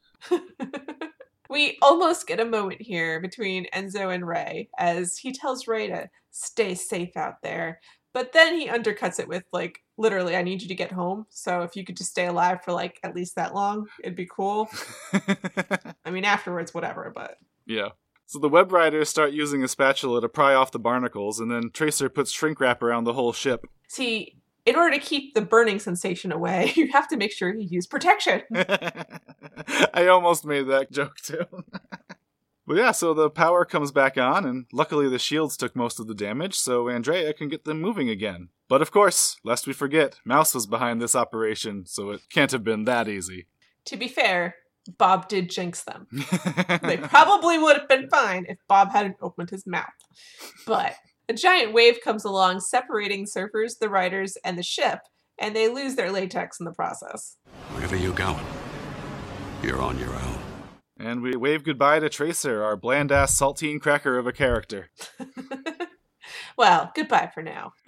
We 1.51 1.79
almost 1.83 2.27
get 2.27 2.41
a 2.41 2.45
moment 2.45 2.83
here 2.83 3.21
between 3.21 3.67
Enzo 3.75 4.15
and 4.15 4.27
Ray 4.27 4.69
as 4.79 5.17
he 5.17 5.33
tells 5.33 5.67
Ray 5.67 5.89
to 5.89 6.09
stay 6.31 6.75
safe 6.75 7.17
out 7.17 7.43
there. 7.43 7.81
But 8.13 8.33
then 8.33 8.59
he 8.59 8.69
undercuts 8.69 9.21
it 9.21 9.29
with, 9.29 9.45
like, 9.53 9.81
literally, 9.99 10.37
I 10.37 10.43
need 10.43 10.63
you 10.63 10.69
to 10.69 10.75
get 10.75 10.91
home. 10.91 11.27
So 11.29 11.61
if 11.63 11.77
you 11.77 11.85
could 11.85 11.99
just 11.99 12.11
stay 12.11 12.27
alive 12.27 12.65
for, 12.65 12.73
like, 12.73 12.99
at 13.03 13.15
least 13.15 13.37
that 13.37 13.55
long, 13.55 13.89
it'd 14.03 14.17
be 14.17 14.27
cool. 14.27 14.71
I 15.13 16.11
mean, 16.11 16.25
afterwards, 16.25 16.73
whatever, 16.73 17.13
but. 17.15 17.37
yeah. 17.67 17.89
So 18.29 18.39
the 18.41 18.49
web 18.49 18.73
riders 18.73 19.09
start 19.09 19.33
using 19.33 19.63
a 19.63 19.69
spatula 19.69 20.21
to 20.21 20.29
pry 20.29 20.55
off 20.55 20.73
the 20.73 20.79
barnacles, 20.79 21.39
and 21.39 21.51
then 21.51 21.71
Tracer 21.73 22.09
puts 22.09 22.33
shrink 22.33 22.59
wrap 22.59 22.83
around 22.83 23.05
the 23.05 23.13
whole 23.13 23.33
ship. 23.33 23.67
See, 23.89 24.35
in 24.67 24.75
order 24.75 24.99
to 24.99 25.01
keep 25.01 25.35
the 25.35 25.41
burning 25.41 25.79
sensation 25.79 26.33
away, 26.33 26.73
you 26.77 26.93
have 26.93 27.09
to 27.09 27.17
make 27.17 27.33
sure 27.33 27.55
you 27.55 27.67
use 27.71 27.87
protection. 27.87 28.43
I 29.95 30.09
almost 30.09 30.45
made 30.45 30.67
that 30.67 30.91
joke 30.91 31.17
too. 31.17 31.45
but 32.67 32.77
yeah, 32.77 32.91
so 32.91 33.15
the 33.15 33.31
power 33.31 33.65
comes 33.65 33.93
back 33.93 34.19
on, 34.19 34.45
and 34.45 34.67
luckily 34.73 35.09
the 35.09 35.19
shields 35.19 35.57
took 35.57 35.75
most 35.75 36.01
of 36.01 36.09
the 36.09 36.15
damage, 36.15 36.55
so 36.55 36.89
Andrea 36.89 37.33
can 37.33 37.49
get 37.49 37.65
them 37.65 37.81
moving 37.81 38.11
again. 38.11 38.49
But 38.69 38.83
of 38.83 38.91
course, 38.91 39.37
lest 39.45 39.69
we 39.69 39.73
forget, 39.73 40.19
Mouse 40.25 40.55
was 40.55 40.67
behind 40.67 41.01
this 41.01 41.15
operation, 41.15 41.87
so 41.87 42.11
it 42.11 42.23
can't 42.29 42.51
have 42.51 42.65
been 42.65 42.85
that 42.85 43.09
easy. 43.09 43.47
to 43.85 43.97
be 43.97 44.09
fair, 44.09 44.57
Bob 44.99 45.29
did 45.29 45.51
jinx 45.51 45.85
them. 45.85 46.07
They 46.83 46.97
probably 46.97 47.59
would 47.59 47.77
have 47.77 47.89
been 47.89 48.09
fine 48.09 48.47
if 48.49 48.59
Bob 48.69 48.91
hadn't 48.93 49.17
opened 49.21 49.51
his 49.51 49.67
mouth. 49.67 49.87
But 50.65 50.95
a 51.29 51.35
giant 51.35 51.73
wave 51.73 51.99
comes 52.03 52.25
along, 52.25 52.61
separating 52.61 53.27
surfers, 53.27 53.79
the 53.81 53.89
riders, 53.89 54.37
and 54.45 54.57
the 54.59 54.63
ship, 54.63 55.01
and 55.39 55.55
they 55.55 55.69
lose 55.69 55.95
their 55.97 56.11
latex 56.13 56.59
in 56.61 56.65
the 56.65 56.73
process. 56.73 57.37
Wherever 57.73 57.97
you're 57.97 58.15
going, 58.15 58.45
you're 59.63 59.81
on 59.83 59.99
your 59.99 60.15
own. 60.15 60.39
and 60.99 61.23
we 61.23 61.37
wave 61.37 61.65
goodbye 61.65 61.99
to 62.01 62.09
Tracer, 62.09 62.63
our 62.63 62.77
bland 62.77 63.11
ass 63.13 63.39
saltine 63.39 63.81
cracker 63.81 64.19
of 64.19 64.27
a 64.27 64.33
character. 64.33 64.91
Well, 66.59 66.91
goodbye 66.95 67.31
for 67.35 67.43
now. 67.43 67.73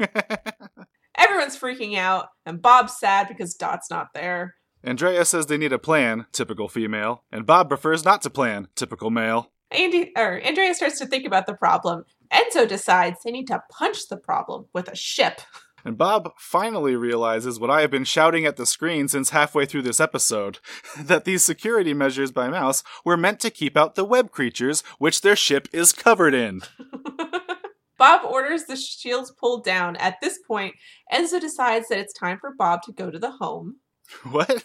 Everyone's 1.16 1.58
freaking 1.58 1.96
out, 1.96 2.26
and 2.46 2.60
Bob's 2.62 2.98
sad 2.98 3.26
because 3.26 3.54
Dot's 3.54 3.90
not 3.90 4.08
there. 4.14 4.54
Andrea 4.84 5.24
says 5.24 5.46
they 5.46 5.56
need 5.56 5.72
a 5.72 5.78
plan, 5.78 6.26
typical 6.32 6.68
female, 6.68 7.24
and 7.32 7.46
Bob 7.46 7.68
prefers 7.68 8.04
not 8.04 8.22
to 8.22 8.30
plan, 8.30 8.68
typical 8.76 9.10
male. 9.10 9.50
Andy 9.70 10.12
or 10.16 10.40
Andrea 10.40 10.74
starts 10.74 10.98
to 10.98 11.06
think 11.06 11.26
about 11.26 11.46
the 11.46 11.54
problem. 11.54 12.04
Enzo 12.32 12.66
decides 12.66 13.22
they 13.22 13.30
need 13.30 13.46
to 13.48 13.62
punch 13.70 14.08
the 14.08 14.16
problem 14.16 14.66
with 14.72 14.88
a 14.88 14.96
ship. 14.96 15.40
And 15.84 15.96
Bob 15.96 16.32
finally 16.36 16.96
realizes 16.96 17.60
what 17.60 17.70
I 17.70 17.82
have 17.82 17.90
been 17.90 18.04
shouting 18.04 18.44
at 18.44 18.56
the 18.56 18.66
screen 18.66 19.08
since 19.08 19.30
halfway 19.30 19.64
through 19.64 19.82
this 19.82 20.00
episode 20.00 20.58
that 20.98 21.24
these 21.24 21.44
security 21.44 21.94
measures 21.94 22.32
by 22.32 22.48
Mouse 22.48 22.82
were 23.04 23.16
meant 23.16 23.40
to 23.40 23.50
keep 23.50 23.76
out 23.76 23.94
the 23.94 24.04
web 24.04 24.30
creatures, 24.30 24.82
which 24.98 25.20
their 25.20 25.36
ship 25.36 25.68
is 25.72 25.92
covered 25.92 26.34
in. 26.34 26.62
Bob 27.98 28.24
orders 28.24 28.64
the 28.64 28.76
shields 28.76 29.32
pulled 29.32 29.64
down. 29.64 29.96
At 29.96 30.16
this 30.20 30.38
point, 30.46 30.74
Enzo 31.12 31.40
decides 31.40 31.88
that 31.88 31.98
it's 31.98 32.12
time 32.12 32.38
for 32.40 32.54
Bob 32.56 32.82
to 32.82 32.92
go 32.92 33.10
to 33.10 33.18
the 33.18 33.32
home. 33.32 33.76
What? 34.30 34.64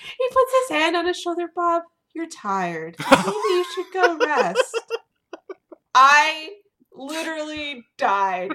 He 0.00 0.28
puts 0.30 0.52
his 0.68 0.76
hand 0.76 0.94
on 0.94 1.06
his 1.06 1.18
shoulder. 1.18 1.46
Bob, 1.54 1.82
you're 2.18 2.26
tired. 2.26 2.96
Maybe 3.10 3.30
you 3.30 3.64
should 3.74 3.86
go 3.94 4.18
rest. 4.18 4.82
I 5.94 6.50
literally 6.92 7.84
died. 7.96 8.50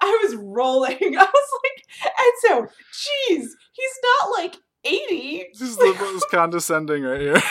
I 0.00 0.18
was 0.22 0.36
rolling. 0.36 0.96
I 1.00 1.24
was 1.24 1.50
like, 1.64 1.84
and 2.04 2.32
so, 2.40 2.62
jeez, 2.92 3.44
he's 3.72 3.98
not 4.20 4.30
like 4.38 4.56
80. 4.84 5.46
This 5.52 5.68
is 5.70 5.76
the 5.76 5.96
most 6.00 6.26
condescending 6.30 7.02
right 7.02 7.20
here. 7.20 7.42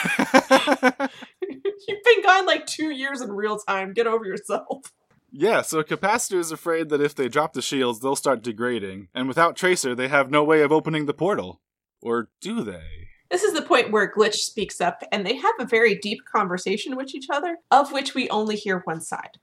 You've 1.86 2.02
been 2.04 2.22
gone 2.22 2.46
like 2.46 2.66
two 2.66 2.90
years 2.90 3.20
in 3.20 3.30
real 3.30 3.58
time. 3.58 3.92
Get 3.92 4.06
over 4.06 4.24
yourself. 4.24 4.92
yeah, 5.30 5.60
so 5.60 5.82
Capacitor 5.82 6.38
is 6.38 6.50
afraid 6.50 6.88
that 6.88 7.02
if 7.02 7.14
they 7.14 7.28
drop 7.28 7.52
the 7.52 7.62
shields, 7.62 8.00
they'll 8.00 8.16
start 8.16 8.42
degrading, 8.42 9.08
and 9.14 9.28
without 9.28 9.54
Tracer, 9.54 9.94
they 9.94 10.08
have 10.08 10.30
no 10.30 10.42
way 10.42 10.62
of 10.62 10.72
opening 10.72 11.04
the 11.04 11.14
portal. 11.14 11.60
Or 12.00 12.30
do 12.40 12.62
they? 12.64 12.97
This 13.30 13.42
is 13.42 13.52
the 13.52 13.62
point 13.62 13.90
where 13.90 14.10
Glitch 14.10 14.36
speaks 14.36 14.80
up, 14.80 15.02
and 15.12 15.26
they 15.26 15.36
have 15.36 15.54
a 15.58 15.66
very 15.66 15.94
deep 15.94 16.24
conversation 16.24 16.96
with 16.96 17.14
each 17.14 17.26
other, 17.30 17.58
of 17.70 17.92
which 17.92 18.14
we 18.14 18.28
only 18.30 18.56
hear 18.56 18.80
one 18.84 19.02
side. 19.02 19.38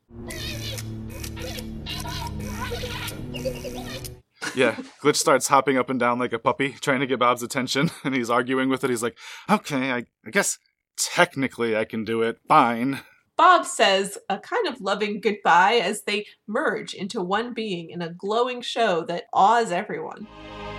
Yeah, 4.56 4.76
Glitch 5.04 5.18
starts 5.18 5.50
hopping 5.50 5.78
up 5.78 5.90
and 5.90 6.00
down 6.00 6.18
like 6.18 6.34
a 6.34 6.40
puppy, 6.40 6.72
trying 6.82 7.02
to 7.02 7.08
get 7.08 7.20
Bob's 7.20 7.44
attention, 7.44 7.92
and 8.04 8.16
he's 8.16 8.30
arguing 8.30 8.70
with 8.70 8.84
it. 8.84 8.90
He's 8.90 9.04
like, 9.04 9.18
okay, 9.50 9.92
I, 9.92 10.06
I 10.26 10.32
guess 10.32 10.58
technically 10.98 11.78
I 11.78 11.86
can 11.86 12.04
do 12.04 12.24
it. 12.24 12.40
Fine. 12.48 13.02
Bob 13.38 13.66
says 13.66 14.18
a 14.30 14.40
kind 14.40 14.66
of 14.68 14.80
loving 14.80 15.20
goodbye 15.20 15.76
as 15.76 16.04
they 16.04 16.26
merge 16.48 16.94
into 16.94 17.22
one 17.22 17.54
being 17.54 17.90
in 17.90 18.02
a 18.02 18.14
glowing 18.14 18.62
show 18.62 19.04
that 19.04 19.26
awes 19.34 19.72
everyone. 19.72 20.26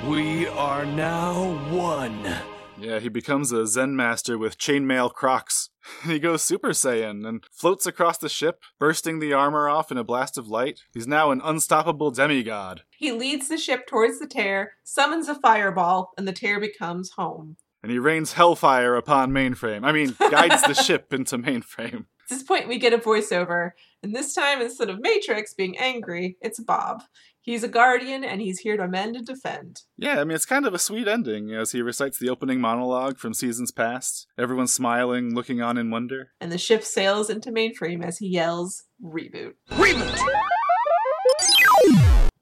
We 0.09 0.49
are 0.49 0.87
now 0.87 1.55
one. 1.71 2.56
Yeah, 2.79 2.99
he 2.99 3.09
becomes 3.09 3.53
a 3.53 3.67
Zen 3.67 3.97
master 3.97 4.37
with 4.37 4.59
chainmail 4.59 5.13
crocs. 5.13 5.71
He 6.05 6.19
goes 6.19 6.43
Super 6.43 6.71
Saiyan 6.71 7.27
and 7.27 7.45
floats 7.53 7.87
across 7.87 8.19
the 8.19 8.29
ship, 8.29 8.61
bursting 8.81 9.21
the 9.21 9.33
armor 9.33 9.69
off 9.69 9.93
in 9.93 9.97
a 9.97 10.03
blast 10.03 10.37
of 10.37 10.49
light. 10.49 10.81
He's 10.93 11.07
now 11.07 11.31
an 11.31 11.41
unstoppable 11.45 12.11
demigod. 12.11 12.83
He 12.99 13.13
leads 13.13 13.49
the 13.49 13.57
ship 13.57 13.87
towards 13.87 14.19
the 14.19 14.27
tear, 14.27 14.73
summons 14.83 15.29
a 15.29 15.37
fireball, 15.37 16.11
and 16.19 16.27
the 16.27 16.33
tear 16.33 16.59
becomes 16.59 17.13
home. 17.13 17.57
And 17.85 17.93
he 17.93 18.01
rains 18.01 18.33
hellfire 18.33 18.97
upon 18.97 19.31
mainframe. 19.31 19.85
I 19.85 19.93
mean, 19.93 20.17
guides 20.31 20.63
the 20.63 20.75
ship 20.75 21.15
into 21.15 21.39
mainframe. 21.39 22.07
At 22.29 22.31
this 22.31 22.43
point, 22.43 22.67
we 22.67 22.79
get 22.79 22.93
a 22.93 22.99
voiceover, 22.99 23.71
and 24.03 24.15
this 24.15 24.35
time, 24.35 24.61
instead 24.61 24.91
of 24.91 25.01
Matrix 25.01 25.55
being 25.55 25.79
angry, 25.79 26.37
it's 26.41 26.59
Bob. 26.59 27.05
He's 27.47 27.63
a 27.63 27.69
guardian, 27.69 28.25
and 28.25 28.41
he's 28.41 28.59
here 28.59 28.77
to 28.77 28.89
mend 28.89 29.15
and 29.15 29.25
defend. 29.25 29.83
Yeah, 29.97 30.21
I 30.21 30.25
mean, 30.25 30.35
it's 30.35 30.45
kind 30.45 30.67
of 30.67 30.75
a 30.75 30.81
sweet 30.81 31.07
ending 31.07 31.55
as 31.55 31.71
he 31.71 31.81
recites 31.81 32.19
the 32.19 32.29
opening 32.29 32.61
monologue 32.61 33.19
from 33.19 33.35
seasons 33.35 33.71
past. 33.71 34.27
Everyone's 34.37 34.75
smiling, 34.75 35.33
looking 35.33 35.63
on 35.63 35.79
in 35.79 35.89
wonder. 35.93 36.33
And 36.41 36.51
the 36.51 36.59
ship 36.59 36.83
sails 36.83 37.31
into 37.31 37.53
mainframe 37.53 38.05
as 38.05 38.19
he 38.19 38.27
yells, 38.27 38.83
Reboot. 39.01 39.53
Reboot. 39.71 40.19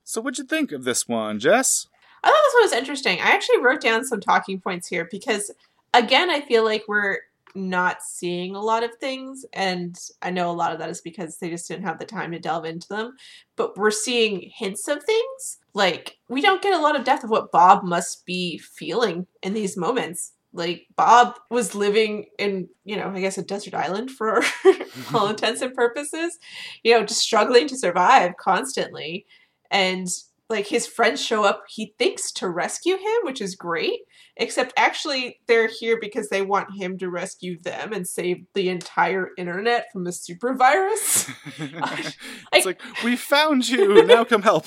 So, 0.04 0.22
what'd 0.22 0.38
you 0.38 0.44
think 0.44 0.72
of 0.72 0.84
this 0.84 1.06
one, 1.06 1.38
Jess? 1.38 1.86
I 2.22 2.28
thought 2.28 2.42
this 2.42 2.54
one 2.54 2.62
was 2.62 2.72
interesting. 2.72 3.18
I 3.20 3.32
actually 3.32 3.60
wrote 3.60 3.82
down 3.82 4.04
some 4.04 4.22
talking 4.22 4.58
points 4.58 4.88
here 4.88 5.06
because, 5.10 5.50
again, 5.92 6.30
I 6.30 6.40
feel 6.40 6.64
like 6.64 6.84
we're 6.88 7.18
not 7.54 8.02
seeing 8.02 8.54
a 8.54 8.60
lot 8.60 8.82
of 8.82 8.94
things. 8.96 9.44
And 9.52 9.96
I 10.22 10.30
know 10.30 10.50
a 10.50 10.52
lot 10.52 10.72
of 10.72 10.78
that 10.78 10.90
is 10.90 11.00
because 11.00 11.38
they 11.38 11.50
just 11.50 11.68
didn't 11.68 11.84
have 11.84 11.98
the 11.98 12.04
time 12.04 12.32
to 12.32 12.38
delve 12.38 12.64
into 12.64 12.88
them. 12.88 13.16
But 13.56 13.76
we're 13.76 13.90
seeing 13.90 14.50
hints 14.54 14.88
of 14.88 15.02
things. 15.04 15.58
Like, 15.72 16.18
we 16.28 16.40
don't 16.40 16.62
get 16.62 16.74
a 16.74 16.82
lot 16.82 16.96
of 16.96 17.04
depth 17.04 17.24
of 17.24 17.30
what 17.30 17.52
Bob 17.52 17.84
must 17.84 18.26
be 18.26 18.58
feeling 18.58 19.26
in 19.42 19.54
these 19.54 19.76
moments. 19.76 20.32
Like, 20.52 20.86
Bob 20.96 21.34
was 21.50 21.74
living 21.74 22.26
in, 22.38 22.68
you 22.84 22.96
know, 22.96 23.10
I 23.10 23.20
guess 23.20 23.38
a 23.38 23.42
desert 23.42 23.74
island 23.74 24.10
for 24.10 24.42
all 25.14 25.26
intents 25.30 25.62
and 25.62 25.74
purposes, 25.74 26.38
you 26.82 26.92
know, 26.92 27.04
just 27.04 27.20
struggling 27.20 27.66
to 27.68 27.76
survive 27.76 28.36
constantly. 28.36 29.26
And 29.70 30.08
like 30.48 30.66
his 30.66 30.86
friends 30.86 31.22
show 31.22 31.44
up 31.44 31.64
he 31.68 31.94
thinks 31.98 32.32
to 32.32 32.48
rescue 32.48 32.96
him 32.96 33.18
which 33.22 33.40
is 33.40 33.54
great 33.54 34.00
except 34.36 34.72
actually 34.76 35.40
they're 35.46 35.68
here 35.68 35.98
because 36.00 36.28
they 36.28 36.42
want 36.42 36.76
him 36.76 36.98
to 36.98 37.08
rescue 37.08 37.60
them 37.60 37.92
and 37.92 38.06
save 38.06 38.44
the 38.54 38.68
entire 38.68 39.30
internet 39.38 39.86
from 39.92 40.06
a 40.06 40.12
super 40.12 40.54
virus. 40.54 41.30
It's 42.52 42.66
like, 42.66 42.80
we 43.02 43.16
found 43.16 43.68
you, 43.68 44.04
now 44.06 44.24
come 44.24 44.42
help. 44.42 44.66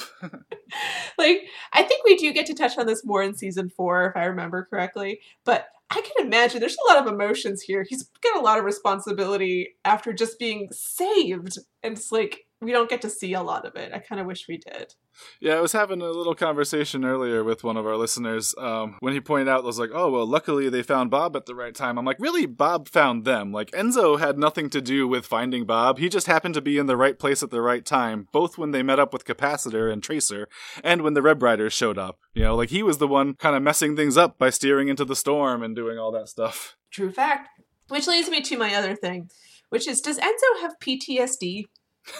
like 1.17 1.43
i 1.73 1.81
think 1.81 2.03
we 2.03 2.17
do 2.17 2.33
get 2.33 2.45
to 2.45 2.53
touch 2.53 2.77
on 2.77 2.85
this 2.85 3.05
more 3.05 3.23
in 3.23 3.33
season 3.33 3.69
four 3.69 4.07
if 4.09 4.17
i 4.17 4.25
remember 4.25 4.67
correctly 4.69 5.21
but 5.45 5.67
i 5.89 6.01
can 6.01 6.25
imagine 6.25 6.59
there's 6.59 6.75
a 6.75 6.93
lot 6.93 7.05
of 7.05 7.11
emotions 7.11 7.61
here. 7.61 7.85
He's 7.87 8.03
got 8.21 8.37
a 8.37 8.43
lot 8.43 8.59
of 8.59 8.65
responsibility 8.65 9.75
after 9.85 10.11
just 10.11 10.37
being 10.39 10.67
saved. 10.71 11.57
And 11.83 11.97
it's 11.97 12.11
like 12.11 12.46
we 12.61 12.71
don't 12.71 12.89
get 12.89 13.01
to 13.01 13.09
see 13.09 13.33
a 13.33 13.41
lot 13.41 13.65
of 13.65 13.75
it 13.75 13.91
i 13.93 13.99
kind 13.99 14.19
of 14.19 14.27
wish 14.27 14.47
we 14.47 14.57
did 14.57 14.93
Yeah, 15.39 15.55
I 15.55 15.61
was 15.61 15.71
having 15.71 16.01
a 16.01 16.11
little 16.11 16.35
conversation 16.35 17.03
earlier 17.03 17.43
with 17.43 17.63
one 17.63 17.75
of 17.75 17.87
our 17.87 17.95
listeners 17.97 18.53
um, 18.57 18.97
when 18.99 19.13
he 19.13 19.19
pointed 19.19 19.47
out, 19.47 19.63
I 19.63 19.65
was 19.65 19.79
like, 19.79 19.89
oh, 19.93 20.11
well, 20.11 20.27
luckily 20.27 20.69
they 20.69 20.83
found 20.83 21.09
Bob 21.09 21.35
at 21.35 21.47
the 21.47 21.55
right 21.55 21.73
time. 21.73 21.97
I'm 21.97 22.05
like, 22.05 22.19
really, 22.19 22.45
Bob 22.45 22.87
found 22.87 23.25
them. 23.25 23.51
Like, 23.51 23.71
Enzo 23.71 24.19
had 24.19 24.37
nothing 24.37 24.69
to 24.69 24.79
do 24.79 25.07
with 25.07 25.25
finding 25.25 25.65
Bob. 25.65 25.97
He 25.97 26.07
just 26.07 26.27
happened 26.27 26.53
to 26.53 26.61
be 26.61 26.77
in 26.77 26.85
the 26.85 26.97
right 26.97 27.17
place 27.17 27.41
at 27.41 27.49
the 27.49 27.61
right 27.61 27.83
time, 27.83 28.27
both 28.31 28.59
when 28.59 28.71
they 28.71 28.83
met 28.83 28.99
up 28.99 29.11
with 29.11 29.25
Capacitor 29.25 29.91
and 29.91 30.03
Tracer 30.03 30.47
and 30.83 31.01
when 31.01 31.15
the 31.15 31.23
Red 31.23 31.41
Riders 31.41 31.73
showed 31.73 31.97
up. 31.97 32.19
You 32.35 32.43
know, 32.43 32.55
like, 32.55 32.69
he 32.69 32.83
was 32.83 32.99
the 32.99 33.07
one 33.07 33.33
kind 33.33 33.55
of 33.55 33.63
messing 33.63 33.95
things 33.95 34.17
up 34.17 34.37
by 34.37 34.51
steering 34.51 34.87
into 34.87 35.05
the 35.05 35.15
storm 35.15 35.63
and 35.63 35.75
doing 35.75 35.97
all 35.97 36.11
that 36.11 36.29
stuff. 36.29 36.75
True 36.91 37.11
fact. 37.11 37.49
Which 37.87 38.07
leads 38.07 38.29
me 38.29 38.41
to 38.41 38.57
my 38.57 38.75
other 38.75 38.95
thing, 38.95 39.29
which 39.69 39.87
is 39.87 40.01
does 40.01 40.19
Enzo 40.19 40.61
have 40.61 40.73
PTSD? 40.79 41.65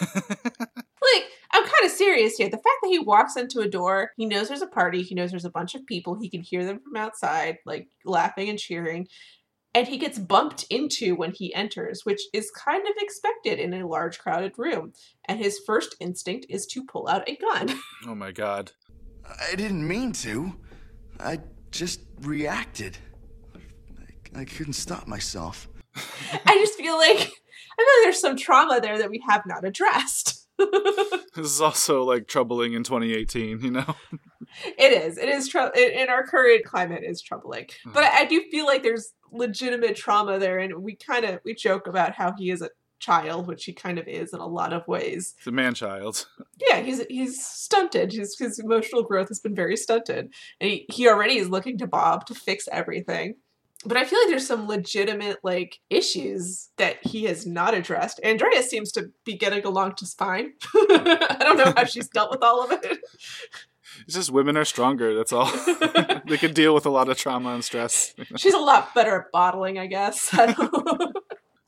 like 0.02 1.24
I'm 1.50 1.62
kind 1.62 1.84
of 1.84 1.90
serious 1.90 2.36
here. 2.36 2.48
The 2.48 2.56
fact 2.56 2.78
that 2.82 2.90
he 2.90 2.98
walks 2.98 3.36
into 3.36 3.60
a 3.60 3.68
door, 3.68 4.12
he 4.16 4.26
knows 4.26 4.48
there's 4.48 4.62
a 4.62 4.66
party, 4.66 5.02
he 5.02 5.14
knows 5.14 5.30
there's 5.30 5.44
a 5.44 5.50
bunch 5.50 5.74
of 5.74 5.86
people, 5.86 6.18
he 6.18 6.28
can 6.28 6.42
hear 6.42 6.64
them 6.64 6.80
from 6.80 6.96
outside, 6.96 7.58
like 7.64 7.88
laughing 8.04 8.48
and 8.48 8.58
cheering, 8.58 9.08
and 9.74 9.86
he 9.86 9.98
gets 9.98 10.18
bumped 10.18 10.64
into 10.70 11.14
when 11.14 11.32
he 11.32 11.54
enters, 11.54 12.04
which 12.04 12.20
is 12.32 12.50
kind 12.50 12.86
of 12.86 12.94
expected 12.98 13.58
in 13.58 13.74
a 13.74 13.86
large 13.86 14.18
crowded 14.18 14.52
room. 14.58 14.92
And 15.26 15.38
his 15.38 15.60
first 15.66 15.94
instinct 16.00 16.46
is 16.48 16.66
to 16.66 16.84
pull 16.84 17.08
out 17.08 17.28
a 17.28 17.36
gun. 17.36 17.78
Oh 18.06 18.14
my 18.14 18.32
god. 18.32 18.72
I 19.24 19.54
didn't 19.54 19.86
mean 19.86 20.12
to. 20.12 20.54
I 21.20 21.40
just 21.70 22.00
reacted. 22.20 22.96
I, 24.34 24.40
I 24.40 24.44
couldn't 24.44 24.74
stop 24.74 25.06
myself. 25.06 25.68
I 25.94 26.54
just 26.54 26.78
feel 26.78 26.96
like 26.96 27.32
I 27.78 27.82
like 27.82 28.04
there's 28.04 28.20
some 28.20 28.36
trauma 28.36 28.80
there 28.80 28.98
that 28.98 29.10
we 29.10 29.22
have 29.28 29.42
not 29.46 29.64
addressed. 29.64 30.46
This 31.34 31.52
is 31.52 31.60
also 31.60 32.02
like 32.02 32.26
troubling 32.26 32.72
in 32.72 32.82
2018, 32.82 33.60
you 33.60 33.70
know? 33.70 33.94
It 34.76 34.92
is. 34.92 35.18
It 35.18 35.28
is 35.28 35.46
trou- 35.46 35.70
in 35.70 36.08
our 36.08 36.26
current 36.26 36.64
climate 36.64 37.04
is 37.04 37.22
troubling. 37.22 37.66
Hmm. 37.84 37.92
But 37.92 38.04
I, 38.04 38.20
I 38.20 38.24
do 38.24 38.42
feel 38.50 38.66
like 38.66 38.82
there's 38.82 39.12
legitimate 39.30 39.94
trauma 39.94 40.38
there, 40.38 40.58
and 40.58 40.82
we 40.82 40.96
kind 40.96 41.24
of 41.24 41.38
we 41.44 41.54
joke 41.54 41.86
about 41.86 42.14
how 42.14 42.34
he 42.36 42.50
is 42.50 42.62
a 42.62 42.70
child, 42.98 43.46
which 43.46 43.64
he 43.64 43.72
kind 43.72 43.98
of 43.98 44.08
is 44.08 44.32
in 44.32 44.40
a 44.40 44.46
lot 44.46 44.72
of 44.72 44.86
ways. 44.88 45.34
It's 45.38 45.46
a 45.46 45.52
man 45.52 45.74
child. 45.74 46.26
Yeah, 46.68 46.80
he's 46.80 47.04
he's 47.08 47.44
stunted. 47.44 48.12
His 48.12 48.36
his 48.38 48.58
emotional 48.58 49.02
growth 49.02 49.28
has 49.28 49.38
been 49.38 49.54
very 49.54 49.76
stunted, 49.76 50.32
and 50.60 50.70
he, 50.70 50.86
he 50.90 51.08
already 51.08 51.38
is 51.38 51.48
looking 51.48 51.78
to 51.78 51.86
Bob 51.86 52.26
to 52.26 52.34
fix 52.34 52.68
everything. 52.72 53.36
But 53.84 53.96
I 53.96 54.04
feel 54.04 54.18
like 54.20 54.28
there's 54.28 54.46
some 54.46 54.66
legitimate 54.66 55.38
like 55.44 55.78
issues 55.88 56.70
that 56.78 56.96
he 57.06 57.24
has 57.24 57.46
not 57.46 57.74
addressed. 57.74 58.20
Andrea 58.24 58.62
seems 58.62 58.90
to 58.92 59.10
be 59.24 59.36
getting 59.36 59.64
along 59.64 59.94
just 59.98 60.18
fine. 60.18 60.52
I 60.74 61.36
don't 61.40 61.56
know 61.56 61.72
how 61.76 61.84
she's 61.84 62.08
dealt 62.12 62.30
with 62.30 62.42
all 62.42 62.64
of 62.64 62.72
it. 62.72 62.98
It's 64.04 64.14
just 64.14 64.30
women 64.30 64.56
are 64.56 64.64
stronger, 64.64 65.14
that's 65.14 65.32
all. 65.32 65.50
they 66.26 66.36
can 66.36 66.52
deal 66.52 66.74
with 66.74 66.86
a 66.86 66.90
lot 66.90 67.08
of 67.08 67.16
trauma 67.16 67.50
and 67.50 67.64
stress. 67.64 68.14
She's 68.36 68.54
a 68.54 68.58
lot 68.58 68.94
better 68.94 69.20
at 69.20 69.32
bottling, 69.32 69.78
I 69.78 69.86
guess. 69.86 70.32
I 70.34 70.52
don't 70.52 71.16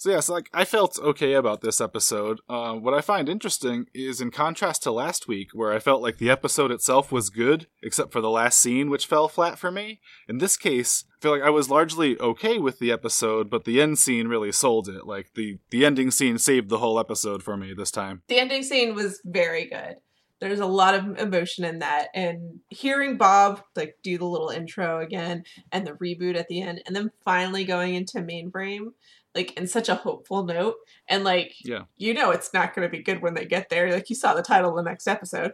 So 0.01 0.09
yes, 0.09 0.31
like 0.31 0.49
I 0.55 0.65
felt 0.65 0.99
okay 0.99 1.35
about 1.35 1.61
this 1.61 1.79
episode. 1.79 2.41
Uh, 2.49 2.73
what 2.73 2.95
I 2.95 3.03
find 3.03 3.29
interesting 3.29 3.85
is, 3.93 4.23
in 4.23 4.31
contrast 4.31 4.83
to 4.85 4.91
last 4.91 5.29
week, 5.29 5.51
where 5.53 5.75
I 5.75 5.79
felt 5.79 6.01
like 6.01 6.17
the 6.17 6.31
episode 6.31 6.71
itself 6.71 7.13
was 7.13 7.29
good, 7.29 7.67
except 7.83 8.11
for 8.11 8.23
the 8.23 8.31
last 8.31 8.59
scene, 8.59 8.89
which 8.89 9.05
fell 9.05 9.29
flat 9.29 9.59
for 9.59 9.71
me. 9.71 10.01
In 10.27 10.39
this 10.39 10.57
case, 10.57 11.05
I 11.19 11.21
feel 11.21 11.33
like 11.33 11.43
I 11.43 11.51
was 11.51 11.69
largely 11.69 12.19
okay 12.19 12.57
with 12.57 12.79
the 12.79 12.91
episode, 12.91 13.51
but 13.51 13.67
the 13.67 13.79
end 13.79 13.99
scene 13.99 14.27
really 14.27 14.53
sold 14.53 14.89
it. 14.89 15.07
Like 15.07 15.35
the 15.35 15.59
the 15.69 15.85
ending 15.85 16.11
scene 16.11 16.39
saved 16.39 16.71
the 16.71 16.79
whole 16.79 16.99
episode 16.99 17.43
for 17.43 17.59
me 17.59 17.75
this 17.75 17.91
time. 17.91 18.23
the 18.29 18.39
ending 18.39 18.63
scene 18.63 18.95
was 18.95 19.21
very 19.27 19.69
good. 19.69 19.97
There's 20.41 20.61
a 20.61 20.65
lot 20.65 20.95
of 20.95 21.19
emotion 21.19 21.67
in 21.67 21.81
that, 21.81 22.09
and 22.15 22.61
hearing 22.71 23.19
Bob 23.19 23.61
like 23.77 23.99
do 24.03 24.17
the 24.17 24.25
little 24.25 24.49
intro 24.49 25.01
again 25.01 25.45
and 25.73 25.87
the 25.87 25.93
reboot 25.93 26.39
at 26.39 26.49
the 26.49 26.63
end, 26.63 26.81
and 26.87 26.97
then 26.97 27.11
finally 27.23 27.65
going 27.67 27.95
into 27.95 28.21
mainframe, 28.21 28.93
like 29.35 29.57
in 29.57 29.67
such 29.69 29.89
a 29.89 29.95
hopeful 29.95 30.45
note, 30.45 30.77
and 31.09 31.23
like 31.25 31.55
Yeah. 31.65 31.83
you 31.97 32.15
know 32.15 32.31
it's 32.31 32.53
not 32.53 32.75
going 32.75 32.87
to 32.89 32.91
be 32.97 33.03
good 33.03 33.23
when 33.23 33.35
they 33.35 33.45
get 33.45 33.69
there. 33.69 33.93
Like 33.93 34.11
you 34.11 34.17
saw 34.17 34.35
the 34.35 34.43
title 34.43 34.71
of 34.71 34.77
the 34.77 34.89
next 34.91 35.07
episode. 35.07 35.53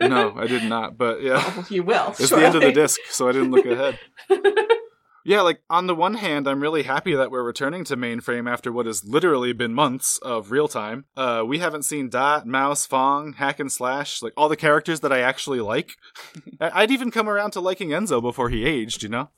No, 0.00 0.34
I 0.38 0.46
did 0.46 0.64
not, 0.64 0.96
but 0.98 1.22
yeah. 1.22 1.42
Oh, 1.44 1.66
you 1.70 1.82
will. 1.82 2.08
It's 2.18 2.30
the 2.30 2.44
end 2.44 2.54
of 2.54 2.62
the 2.62 2.72
disc, 2.72 3.00
so 3.10 3.28
I 3.28 3.32
didn't 3.32 3.50
look 3.50 3.66
ahead. 3.66 3.98
yeah, 5.24 5.40
like 5.42 5.60
on 5.70 5.86
the 5.86 5.94
one 5.94 6.14
hand, 6.14 6.48
I'm 6.48 6.60
really 6.60 6.82
happy 6.82 7.14
that 7.14 7.30
we're 7.30 7.42
returning 7.42 7.84
to 7.84 7.96
mainframe 7.96 8.50
after 8.50 8.72
what 8.72 8.86
has 8.86 9.04
literally 9.04 9.52
been 9.52 9.72
months 9.72 10.18
of 10.18 10.50
real 10.50 10.68
time. 10.68 11.04
Uh, 11.16 11.44
we 11.46 11.58
haven't 11.58 11.84
seen 11.84 12.08
Dot, 12.08 12.46
Mouse, 12.46 12.86
Phong, 12.86 13.34
Hack 13.36 13.60
and 13.60 13.70
Slash, 13.72 14.22
like 14.22 14.32
all 14.36 14.48
the 14.48 14.56
characters 14.56 15.00
that 15.00 15.12
I 15.12 15.20
actually 15.20 15.60
like. 15.60 15.92
I'd 16.60 16.90
even 16.90 17.10
come 17.10 17.28
around 17.28 17.52
to 17.52 17.60
liking 17.60 17.90
Enzo 17.90 18.20
before 18.20 18.48
he 18.50 18.64
aged, 18.64 19.02
you 19.02 19.08
know. 19.08 19.28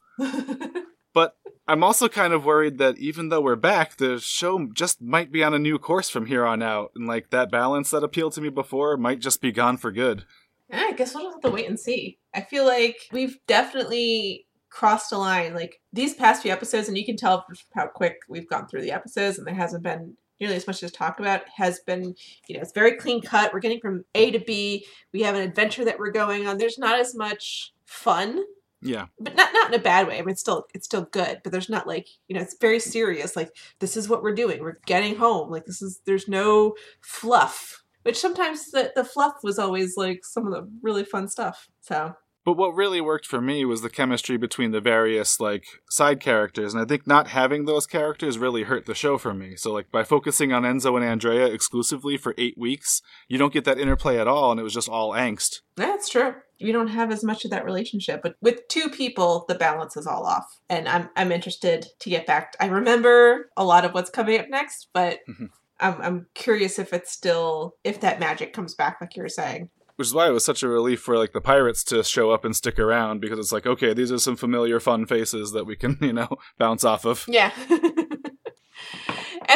but 1.12 1.36
I'm 1.68 1.82
also 1.82 2.08
kind 2.08 2.32
of 2.32 2.44
worried 2.44 2.78
that 2.78 2.98
even 2.98 3.28
though 3.28 3.40
we're 3.40 3.56
back, 3.56 3.96
the 3.96 4.20
show 4.20 4.68
just 4.72 5.02
might 5.02 5.32
be 5.32 5.42
on 5.42 5.52
a 5.52 5.58
new 5.58 5.78
course 5.78 6.08
from 6.08 6.26
here 6.26 6.46
on 6.46 6.62
out, 6.62 6.92
and 6.94 7.06
like 7.08 7.30
that 7.30 7.50
balance 7.50 7.90
that 7.90 8.04
appealed 8.04 8.34
to 8.34 8.40
me 8.40 8.50
before 8.50 8.96
might 8.96 9.18
just 9.18 9.40
be 9.40 9.50
gone 9.50 9.76
for 9.76 9.90
good. 9.90 10.24
Yeah, 10.70 10.84
I 10.88 10.92
guess 10.92 11.14
we'll 11.14 11.30
have 11.30 11.40
to 11.40 11.50
wait 11.50 11.68
and 11.68 11.78
see. 11.78 12.18
I 12.34 12.42
feel 12.42 12.64
like 12.64 12.96
we've 13.12 13.38
definitely 13.46 14.46
crossed 14.68 15.12
a 15.12 15.18
line. 15.18 15.54
Like 15.54 15.80
these 15.92 16.14
past 16.14 16.42
few 16.42 16.52
episodes, 16.52 16.88
and 16.88 16.96
you 16.96 17.04
can 17.04 17.16
tell 17.16 17.46
how 17.74 17.86
quick 17.86 18.18
we've 18.28 18.48
gone 18.48 18.68
through 18.68 18.82
the 18.82 18.92
episodes, 18.92 19.38
and 19.38 19.46
there 19.46 19.54
hasn't 19.54 19.82
been 19.82 20.16
nearly 20.38 20.56
as 20.56 20.66
much 20.66 20.82
as 20.82 20.92
talked 20.92 21.18
about. 21.18 21.42
Has 21.56 21.80
been, 21.80 22.14
you 22.46 22.56
know, 22.56 22.62
it's 22.62 22.72
very 22.72 22.92
clean 22.92 23.22
cut. 23.22 23.52
We're 23.52 23.60
getting 23.60 23.80
from 23.80 24.04
A 24.14 24.30
to 24.30 24.38
B. 24.38 24.86
We 25.12 25.22
have 25.22 25.34
an 25.34 25.42
adventure 25.42 25.84
that 25.84 25.98
we're 25.98 26.12
going 26.12 26.46
on. 26.46 26.58
There's 26.58 26.78
not 26.78 27.00
as 27.00 27.14
much 27.14 27.72
fun, 27.86 28.44
Yeah. 28.82 29.06
but 29.18 29.34
not 29.34 29.52
not 29.52 29.68
in 29.72 29.80
a 29.80 29.82
bad 29.82 30.06
way. 30.06 30.18
I 30.18 30.20
mean, 30.22 30.30
it's 30.30 30.40
still 30.40 30.66
it's 30.74 30.84
still 30.86 31.02
good, 31.10 31.40
but 31.42 31.52
there's 31.52 31.68
not 31.68 31.86
like 31.86 32.08
you 32.28 32.36
know, 32.36 32.42
it's 32.42 32.56
very 32.60 32.80
serious. 32.80 33.34
Like 33.36 33.50
this 33.80 33.96
is 33.96 34.08
what 34.08 34.22
we're 34.22 34.34
doing. 34.34 34.60
We're 34.62 34.78
getting 34.86 35.16
home. 35.16 35.50
Like 35.50 35.66
this 35.66 35.82
is 35.82 36.00
there's 36.04 36.28
no 36.28 36.74
fluff. 37.00 37.82
Which 38.02 38.18
sometimes 38.20 38.70
the, 38.70 38.92
the 38.94 39.02
fluff 39.02 39.34
was 39.42 39.58
always 39.58 39.96
like 39.96 40.24
some 40.24 40.46
of 40.46 40.52
the 40.52 40.70
really 40.80 41.02
fun 41.04 41.26
stuff. 41.26 41.68
So 41.80 42.14
But 42.44 42.56
what 42.56 42.76
really 42.76 43.00
worked 43.00 43.26
for 43.26 43.40
me 43.40 43.64
was 43.64 43.82
the 43.82 43.90
chemistry 43.90 44.36
between 44.36 44.70
the 44.70 44.80
various 44.80 45.40
like 45.40 45.64
side 45.90 46.20
characters, 46.20 46.72
and 46.72 46.80
I 46.80 46.86
think 46.86 47.04
not 47.04 47.26
having 47.28 47.64
those 47.64 47.84
characters 47.84 48.38
really 48.38 48.62
hurt 48.62 48.86
the 48.86 48.94
show 48.94 49.18
for 49.18 49.34
me. 49.34 49.56
So 49.56 49.72
like 49.72 49.90
by 49.90 50.04
focusing 50.04 50.52
on 50.52 50.62
Enzo 50.62 50.94
and 50.94 51.04
Andrea 51.04 51.46
exclusively 51.46 52.16
for 52.16 52.32
eight 52.38 52.56
weeks, 52.56 53.02
you 53.26 53.38
don't 53.38 53.52
get 53.52 53.64
that 53.64 53.80
interplay 53.80 54.18
at 54.18 54.28
all, 54.28 54.52
and 54.52 54.60
it 54.60 54.62
was 54.62 54.74
just 54.74 54.88
all 54.88 55.10
angst. 55.10 55.62
Yeah, 55.76 55.86
that's 55.86 56.08
true. 56.08 56.34
You 56.58 56.72
don't 56.72 56.88
have 56.88 57.10
as 57.12 57.22
much 57.22 57.44
of 57.44 57.50
that 57.50 57.64
relationship, 57.64 58.20
but 58.22 58.36
with 58.40 58.66
two 58.68 58.88
people, 58.88 59.44
the 59.48 59.54
balance 59.54 59.96
is 59.96 60.06
all 60.06 60.24
off. 60.24 60.46
And 60.68 60.88
I'm 60.88 61.08
I'm 61.16 61.32
interested 61.32 61.86
to 62.00 62.10
get 62.10 62.26
back. 62.26 62.54
I 62.60 62.66
remember 62.66 63.50
a 63.56 63.64
lot 63.64 63.84
of 63.84 63.92
what's 63.92 64.10
coming 64.10 64.38
up 64.40 64.48
next, 64.48 64.88
but 64.94 65.18
Mhm. 65.28 65.48
I'm 65.80 66.00
I'm 66.00 66.26
curious 66.34 66.78
if 66.78 66.92
it's 66.92 67.12
still 67.12 67.76
if 67.84 68.00
that 68.00 68.20
magic 68.20 68.52
comes 68.52 68.74
back, 68.74 68.98
like 69.00 69.16
you 69.16 69.22
were 69.22 69.28
saying. 69.28 69.68
Which 69.96 70.08
is 70.08 70.14
why 70.14 70.28
it 70.28 70.32
was 70.32 70.44
such 70.44 70.62
a 70.62 70.68
relief 70.68 71.00
for 71.00 71.16
like 71.16 71.32
the 71.32 71.40
pirates 71.40 71.82
to 71.84 72.04
show 72.04 72.30
up 72.30 72.44
and 72.44 72.54
stick 72.54 72.78
around 72.78 73.20
because 73.20 73.38
it's 73.38 73.50
like, 73.52 73.66
okay, 73.66 73.94
these 73.94 74.12
are 74.12 74.18
some 74.18 74.36
familiar 74.36 74.78
fun 74.78 75.06
faces 75.06 75.52
that 75.52 75.64
we 75.64 75.74
can, 75.74 75.96
you 76.02 76.12
know, 76.12 76.28
bounce 76.58 76.84
off 76.84 77.06
of. 77.06 77.24
Yeah. 77.28 77.50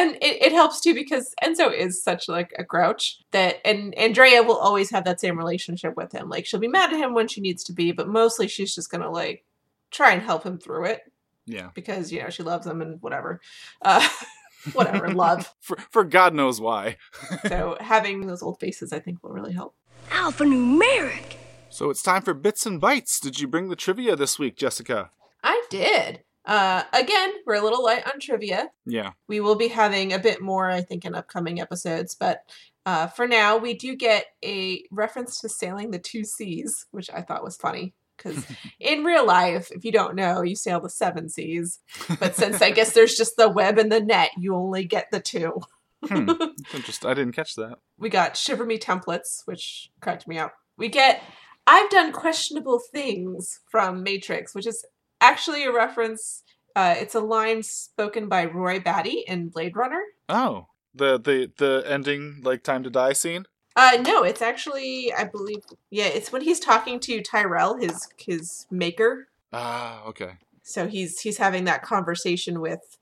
and 0.01 0.17
it, 0.17 0.43
it 0.43 0.53
helps 0.53 0.81
too 0.81 0.95
because 0.95 1.35
Enzo 1.43 1.73
is 1.73 2.03
such 2.03 2.29
like 2.29 2.53
a 2.59 2.65
grouch 2.65 3.19
that 3.33 3.57
and 3.65 3.95
Andrea 3.97 4.43
will 4.43 4.57
always 4.57 4.91
have 4.91 5.05
that 5.05 5.21
same 5.21 5.37
relationship 5.39 5.97
with 5.97 6.13
him. 6.13 6.29
Like 6.29 6.47
she'll 6.47 6.61
be 6.61 6.69
mad 6.69 6.93
at 6.93 6.99
him 6.99 7.15
when 7.15 7.29
she 7.29 7.41
needs 7.41 7.63
to 7.65 7.73
be, 7.73 7.93
but 7.93 8.09
mostly 8.09 8.49
she's 8.49 8.75
just 8.75 8.91
gonna 8.91 9.11
like 9.11 9.45
try 9.91 10.13
and 10.13 10.23
help 10.23 10.45
him 10.45 10.59
through 10.59 10.87
it 10.87 11.01
Yeah. 11.47 11.71
because 11.75 12.13
you 12.13 12.23
know 12.23 12.31
she 12.31 12.43
loves 12.43 12.67
him 12.67 12.81
and 12.83 13.01
whatever. 13.03 13.41
Uh 13.83 14.09
whatever, 14.73 15.09
love. 15.15 15.53
For 15.61 15.77
for 15.91 16.05
God 16.05 16.35
knows 16.35 16.61
why. 16.61 16.97
So 17.49 17.77
having 17.81 18.27
those 18.27 18.43
old 18.43 18.61
faces 18.61 18.93
I 18.93 18.99
think 19.01 19.23
will 19.23 19.31
really 19.33 19.53
help. 19.53 19.75
Alphanumeric. 20.11 21.37
So 21.69 21.91
it's 21.91 22.03
time 22.03 22.23
for 22.23 22.35
bits 22.35 22.67
and 22.67 22.81
bites. 22.81 23.21
Did 23.21 23.39
you 23.41 23.47
bring 23.47 23.69
the 23.69 23.77
trivia 23.77 24.17
this 24.17 24.39
week, 24.39 24.57
Jessica? 24.57 25.11
I 25.45 25.63
did. 25.71 26.23
Uh 26.45 26.85
again, 26.93 27.33
we're 27.47 27.55
a 27.55 27.63
little 27.63 27.85
light 27.85 28.07
on 28.07 28.21
trivia. 28.21 28.71
Yeah. 28.87 29.13
We 29.29 29.41
will 29.41 29.57
be 29.57 29.69
having 29.69 30.13
a 30.13 30.19
bit 30.19 30.41
more, 30.41 30.71
I 30.71 30.83
think, 30.83 31.05
in 31.05 31.15
upcoming 31.15 31.61
episodes, 31.61 32.15
but 32.15 32.43
uh, 32.87 33.07
for 33.07 33.27
now, 33.27 33.59
we 33.59 33.75
do 33.75 33.95
get 33.95 34.27
a 34.45 34.83
reference 34.91 35.41
to 35.41 35.49
sailing 35.49 35.91
the 35.91 35.99
two 35.99 36.25
seas, 36.25 36.87
which 36.91 37.11
I 37.11 37.23
thought 37.23 37.45
was 37.45 37.57
funny. 37.57 37.95
Because 38.17 38.47
in 38.81 39.05
real 39.05 39.27
life, 39.27 39.71
if 39.71 39.85
you 39.85 39.93
don't 39.93 40.17
know, 40.17 40.43
you 40.43 40.57
sail 40.57 40.81
the 40.81 40.91
seven 40.91 41.29
seas. 41.29 41.79
But 42.19 42.35
since 42.35 42.63
I 42.63 42.71
guess 42.71 42.93
there's 42.95 43.17
just 43.17 43.37
the 43.37 43.49
web 43.49 43.79
and 43.79 43.93
the 43.93 44.01
net, 44.01 44.31
you 44.39 44.55
only 44.55 44.85
get 44.85 45.11
the 45.11 45.21
two. 45.21 45.61
Hmm. 46.07 46.31
Interesting. 46.75 47.11
I 47.11 47.15
didn't 47.15 47.35
catch 47.35 47.55
that. 47.57 47.79
We 47.99 48.09
got 48.09 48.37
Shiver 48.37 48.65
Me 48.65 48.79
templates, 48.79 49.43
which 49.45 49.91
cracked 50.01 50.27
me 50.27 50.39
up. 50.39 50.55
We 50.79 50.89
get 50.89 51.23
I've 51.67 51.91
done 51.91 52.11
questionable 52.11 52.79
things 52.79 53.61
from 53.71 54.03
Matrix, 54.03 54.55
which 54.55 54.67
is 54.67 54.85
actually 55.21 55.65
a 55.65 55.73
reference. 55.73 56.43
Uh, 56.77 56.95
it's 56.99 57.15
a 57.15 57.21
line 57.21 57.63
spoken 57.63 58.29
by 58.29 58.45
Roy 58.45 58.79
Batty 58.81 59.25
in 59.27 59.49
Blade 59.49 59.77
Runner. 59.77 60.03
Oh, 60.29 60.67
the 60.95 61.19
the 61.19 61.51
the 61.59 61.85
ending 61.87 62.41
like 62.43 62.63
time 62.63 62.83
to 62.85 62.91
die 62.91 63.13
scene. 63.13 63.45
Uh, 63.77 63.99
no, 64.07 64.23
it's 64.25 64.43
actually 64.43 65.13
I 65.13 65.25
believe 65.25 65.63
yeah, 65.91 66.07
it's 66.07 66.33
when 66.33 66.43
he's 66.43 66.61
talking 66.61 67.01
to 67.01 67.23
Tyrell, 67.23 67.77
his 67.77 68.09
his 68.19 68.67
maker. 68.71 69.29
Ah, 69.53 70.05
okay. 70.05 70.33
So 70.63 70.87
he's 70.87 71.21
he's 71.21 71.39
having 71.39 71.65
that 71.65 71.83
conversation 71.83 72.61
with, 72.61 72.99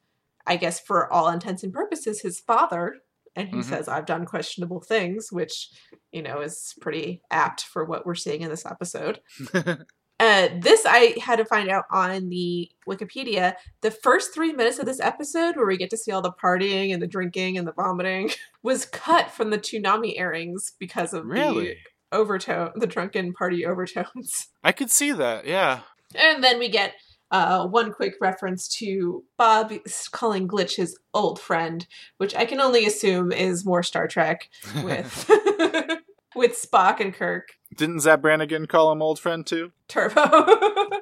I 0.46 0.56
guess 0.56 0.80
for 0.80 1.12
all 1.12 1.28
intents 1.28 1.62
and 1.62 1.72
purposes, 1.72 2.22
his 2.22 2.40
father, 2.40 2.96
and 3.36 3.48
he 3.50 3.56
Mhm. 3.58 3.64
says, 3.64 3.88
"I've 3.88 4.06
done 4.06 4.24
questionable 4.24 4.80
things," 4.80 5.30
which 5.30 5.68
you 6.12 6.22
know 6.22 6.40
is 6.40 6.74
pretty 6.80 7.20
apt 7.30 7.62
for 7.64 7.84
what 7.84 8.06
we're 8.06 8.14
seeing 8.14 8.40
in 8.40 8.48
this 8.48 8.64
episode. 8.64 9.20
Uh, 10.20 10.48
this 10.58 10.84
I 10.84 11.14
had 11.22 11.36
to 11.36 11.44
find 11.44 11.68
out 11.68 11.84
on 11.92 12.28
the 12.28 12.68
Wikipedia. 12.88 13.54
The 13.82 13.90
first 13.92 14.34
three 14.34 14.52
minutes 14.52 14.78
of 14.78 14.86
this 14.86 14.98
episode, 15.00 15.56
where 15.56 15.66
we 15.66 15.76
get 15.76 15.90
to 15.90 15.96
see 15.96 16.10
all 16.10 16.22
the 16.22 16.32
partying 16.32 16.92
and 16.92 17.00
the 17.00 17.06
drinking 17.06 17.56
and 17.56 17.66
the 17.68 17.72
vomiting, 17.72 18.30
was 18.62 18.84
cut 18.84 19.30
from 19.30 19.50
the 19.50 19.58
Toonami 19.58 20.18
airings 20.18 20.72
because 20.78 21.12
of 21.14 21.24
Really? 21.26 21.64
the 21.66 21.76
overtone, 22.10 22.72
the 22.76 22.86
drunken 22.86 23.32
party 23.32 23.64
overtones. 23.64 24.48
I 24.64 24.72
could 24.72 24.90
see 24.90 25.12
that. 25.12 25.46
Yeah. 25.46 25.80
And 26.14 26.42
then 26.42 26.58
we 26.58 26.68
get 26.68 26.94
uh, 27.30 27.66
one 27.66 27.92
quick 27.92 28.14
reference 28.20 28.66
to 28.78 29.22
Bob 29.36 29.72
calling 30.10 30.48
Glitch 30.48 30.76
his 30.76 30.98
old 31.12 31.38
friend, 31.38 31.86
which 32.16 32.34
I 32.34 32.46
can 32.46 32.60
only 32.60 32.86
assume 32.86 33.30
is 33.30 33.64
more 33.66 33.82
Star 33.82 34.08
Trek 34.08 34.48
with 34.82 35.30
with 36.34 36.52
Spock 36.60 37.00
and 37.00 37.14
Kirk. 37.14 37.48
Didn't 37.76 38.00
Zapp 38.00 38.22
Brannigan 38.22 38.66
call 38.66 38.92
him 38.92 39.02
old 39.02 39.18
friend 39.18 39.46
too? 39.46 39.72
Turbo. 39.88 40.46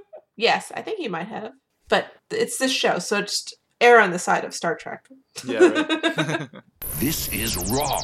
yes, 0.37 0.73
I 0.75 0.83
think 0.83 0.99
he 0.99 1.09
might 1.09 1.29
have. 1.29 1.53
But 1.89 2.07
it's 2.31 2.59
this 2.59 2.73
show, 2.73 2.99
so 2.99 3.21
just 3.23 3.57
err 3.81 4.01
on 4.01 4.11
the 4.11 4.19
side 4.19 4.45
of 4.45 4.55
Star 4.55 4.77
Trek. 4.77 5.09
Yeah. 5.45 5.59
Right. 5.59 6.49
This 6.99 7.29
is 7.31 7.57
wrong. 7.71 8.03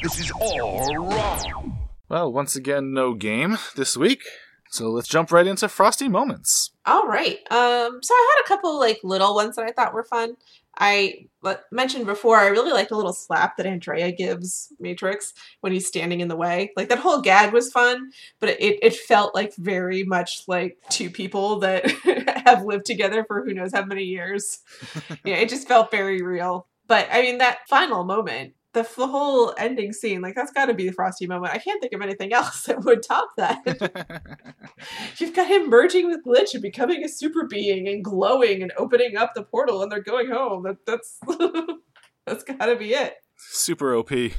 This 0.00 0.20
is 0.20 0.30
all 0.40 0.94
wrong. 0.94 1.78
well, 2.08 2.32
once 2.32 2.54
again, 2.54 2.92
no 2.92 3.14
game 3.14 3.58
this 3.74 3.96
week. 3.96 4.22
So 4.70 4.90
let's 4.90 5.08
jump 5.08 5.32
right 5.32 5.46
into 5.46 5.68
Frosty 5.68 6.08
Moments. 6.08 6.70
All 6.88 7.06
right. 7.06 7.36
Um, 7.50 8.00
so 8.02 8.14
I 8.14 8.34
had 8.36 8.44
a 8.44 8.48
couple 8.48 8.78
like 8.78 9.00
little 9.04 9.34
ones 9.34 9.56
that 9.56 9.66
I 9.66 9.72
thought 9.72 9.92
were 9.92 10.04
fun. 10.04 10.36
I 10.78 11.26
mentioned 11.70 12.06
before 12.06 12.38
I 12.38 12.46
really 12.46 12.72
liked 12.72 12.88
the 12.88 12.96
little 12.96 13.12
slap 13.12 13.58
that 13.58 13.66
Andrea 13.66 14.10
gives 14.10 14.72
Matrix 14.80 15.34
when 15.60 15.72
he's 15.72 15.86
standing 15.86 16.20
in 16.20 16.28
the 16.28 16.36
way. 16.36 16.72
Like 16.76 16.88
that 16.88 17.00
whole 17.00 17.20
gag 17.20 17.52
was 17.52 17.70
fun, 17.70 18.12
but 18.40 18.48
it, 18.48 18.78
it 18.80 18.94
felt 18.96 19.34
like 19.34 19.54
very 19.56 20.02
much 20.02 20.44
like 20.48 20.78
two 20.88 21.10
people 21.10 21.58
that 21.58 21.90
have 22.46 22.64
lived 22.64 22.86
together 22.86 23.22
for 23.22 23.44
who 23.44 23.52
knows 23.52 23.74
how 23.74 23.84
many 23.84 24.04
years. 24.04 24.60
yeah, 25.24 25.36
it 25.36 25.50
just 25.50 25.68
felt 25.68 25.90
very 25.90 26.22
real. 26.22 26.68
But 26.86 27.08
I 27.12 27.20
mean 27.20 27.36
that 27.38 27.68
final 27.68 28.04
moment 28.04 28.54
the, 28.78 28.88
the 28.96 29.06
whole 29.06 29.54
ending 29.58 29.92
scene, 29.92 30.20
like 30.20 30.34
that's 30.34 30.52
got 30.52 30.66
to 30.66 30.74
be 30.74 30.86
the 30.86 30.92
Frosty 30.92 31.26
moment. 31.26 31.52
I 31.52 31.58
can't 31.58 31.80
think 31.80 31.92
of 31.92 32.00
anything 32.00 32.32
else 32.32 32.62
that 32.66 32.84
would 32.84 33.02
top 33.02 33.30
that. 33.36 33.62
You've 35.18 35.34
got 35.34 35.48
him 35.48 35.68
merging 35.68 36.06
with 36.06 36.24
Glitch 36.24 36.54
and 36.54 36.62
becoming 36.62 37.04
a 37.04 37.08
super 37.08 37.46
being 37.46 37.88
and 37.88 38.04
glowing 38.04 38.62
and 38.62 38.72
opening 38.76 39.16
up 39.16 39.34
the 39.34 39.42
portal, 39.42 39.82
and 39.82 39.90
they're 39.90 40.02
going 40.02 40.30
home. 40.30 40.62
That, 40.62 40.86
that's 40.86 41.18
that's 42.26 42.44
got 42.44 42.66
to 42.66 42.76
be 42.76 42.94
it. 42.94 43.14
Super 43.36 43.94
OP. 43.94 44.12
A 44.12 44.30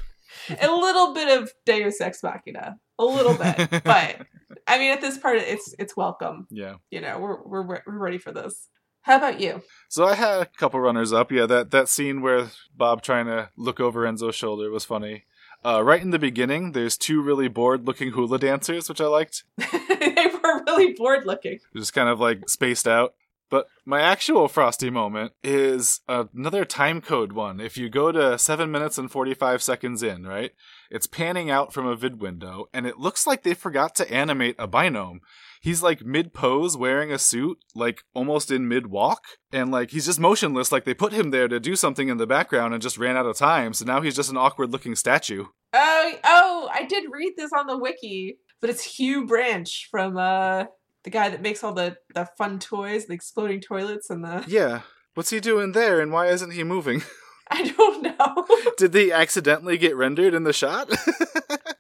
little 0.62 1.14
bit 1.14 1.42
of 1.42 1.52
Deus 1.66 2.00
Ex 2.00 2.24
Machina, 2.24 2.78
a 2.98 3.06
little 3.06 3.34
bit, 3.34 3.84
but 3.84 4.26
I 4.68 4.78
mean, 4.78 4.92
at 4.92 5.02
this 5.02 5.18
part, 5.18 5.38
it's 5.38 5.74
it's 5.80 5.98
welcome. 5.98 6.48
Yeah. 6.50 6.76
You 6.92 7.02
know, 7.02 7.20
we're 7.20 7.42
we're 7.44 7.82
we're 7.86 7.98
ready 7.98 8.20
for 8.20 8.32
this. 8.32 8.68
How 9.10 9.18
about 9.18 9.42
you? 9.42 9.64
So 9.88 10.06
I 10.06 10.14
had 10.14 10.42
a 10.42 10.46
couple 10.46 10.80
runners 10.80 11.12
up. 11.12 11.32
Yeah, 11.32 11.48
that 11.48 11.72
that 11.72 11.90
scene 11.90 12.22
where 12.22 12.52
Bob 12.78 13.02
trying 13.02 13.26
to 13.26 13.50
look 13.58 13.80
over 13.80 14.04
Enzo's 14.04 14.36
shoulder 14.36 14.70
was 14.70 14.86
funny. 14.86 15.24
Uh, 15.66 15.84
right 15.84 16.04
in 16.04 16.12
the 16.12 16.20
beginning, 16.20 16.74
there's 16.74 16.96
two 16.96 17.20
really 17.20 17.48
bored-looking 17.48 18.12
hula 18.12 18.38
dancers, 18.38 18.88
which 18.88 19.02
I 19.02 19.08
liked. 19.08 19.46
they 19.58 20.28
were 20.32 20.64
really 20.64 20.94
bored 20.94 21.26
looking. 21.26 21.58
Just 21.76 21.92
kind 21.92 22.08
of 22.08 22.20
like 22.20 22.48
spaced 22.48 22.88
out. 22.88 23.16
But 23.50 23.66
my 23.84 24.00
actual 24.00 24.48
Frosty 24.48 24.92
moment 24.92 25.32
is 25.44 26.02
another 26.08 26.64
time 26.64 27.02
code 27.02 27.34
one. 27.34 27.60
If 27.60 27.80
you 27.80 27.90
go 27.90 28.12
to 28.12 28.38
7 28.38 28.70
minutes 28.70 29.00
and 29.00 29.10
45 29.12 29.64
seconds 29.64 30.04
in, 30.04 30.28
right? 30.28 30.52
It's 30.92 31.08
panning 31.08 31.50
out 31.50 31.74
from 31.74 31.88
a 31.88 31.96
vid 31.96 32.22
window, 32.22 32.70
and 32.76 32.86
it 32.86 33.00
looks 33.00 33.26
like 33.26 33.42
they 33.42 33.56
forgot 33.56 33.96
to 33.96 34.14
animate 34.14 34.56
a 34.60 34.68
binome. 34.68 35.22
He's 35.60 35.84
like 35.84 36.06
mid 36.06 36.34
pose 36.34 36.78
wearing 36.78 37.12
a 37.12 37.20
suit, 37.20 37.58
like 37.76 38.04
almost 38.14 38.50
in 38.50 38.68
mid 38.68 38.88
walk, 38.88 39.24
and 39.52 39.72
like 39.72 39.92
he's 39.92 40.06
just 40.06 40.20
motionless, 40.20 40.72
like 40.72 40.86
they 40.86 40.94
put 40.94 41.14
him 41.14 41.32
there 41.32 41.48
to 41.48 41.60
do 41.60 41.76
something 41.76 42.08
in 42.08 42.18
the 42.18 42.28
background 42.28 42.74
and 42.74 42.82
just 42.82 42.98
ran 42.98 43.18
out 43.18 43.26
of 43.26 43.38
time, 43.38 43.74
so 43.74 43.86
now 43.86 44.02
he's 44.02 44.16
just 44.16 44.30
an 44.30 44.38
awkward 44.38 44.72
looking 44.72 44.96
statue. 44.96 45.46
Oh, 45.74 46.14
oh, 46.24 46.70
I 46.74 46.86
did 46.86 47.06
read 47.12 47.34
this 47.38 47.52
on 47.58 47.68
the 47.68 47.78
wiki, 47.78 48.38
but 48.62 48.70
it's 48.70 48.84
Hugh 48.84 49.26
Branch 49.26 49.88
from 49.92 50.18
uh 50.18 50.66
the 51.04 51.10
guy 51.10 51.30
that 51.30 51.42
makes 51.42 51.64
all 51.64 51.74
the 51.74 51.98
the 52.16 52.28
fun 52.38 52.60
toys, 52.60 53.06
the 53.08 53.14
exploding 53.14 53.62
toilets, 53.62 54.10
and 54.10 54.24
the 54.24 54.44
Yeah. 54.48 54.82
What's 55.16 55.32
he 55.32 55.40
doing 55.40 55.74
there, 55.74 56.00
and 56.00 56.12
why 56.14 56.28
isn't 56.28 56.52
he 56.52 56.64
moving? 56.64 57.04
I 57.52 57.68
don't 57.68 58.04
know. 58.04 58.46
Did 58.78 58.92
they 58.92 59.12
accidentally 59.12 59.78
get 59.78 59.96
rendered 59.96 60.34
in 60.34 60.44
the 60.44 60.54
shot? 60.54 60.90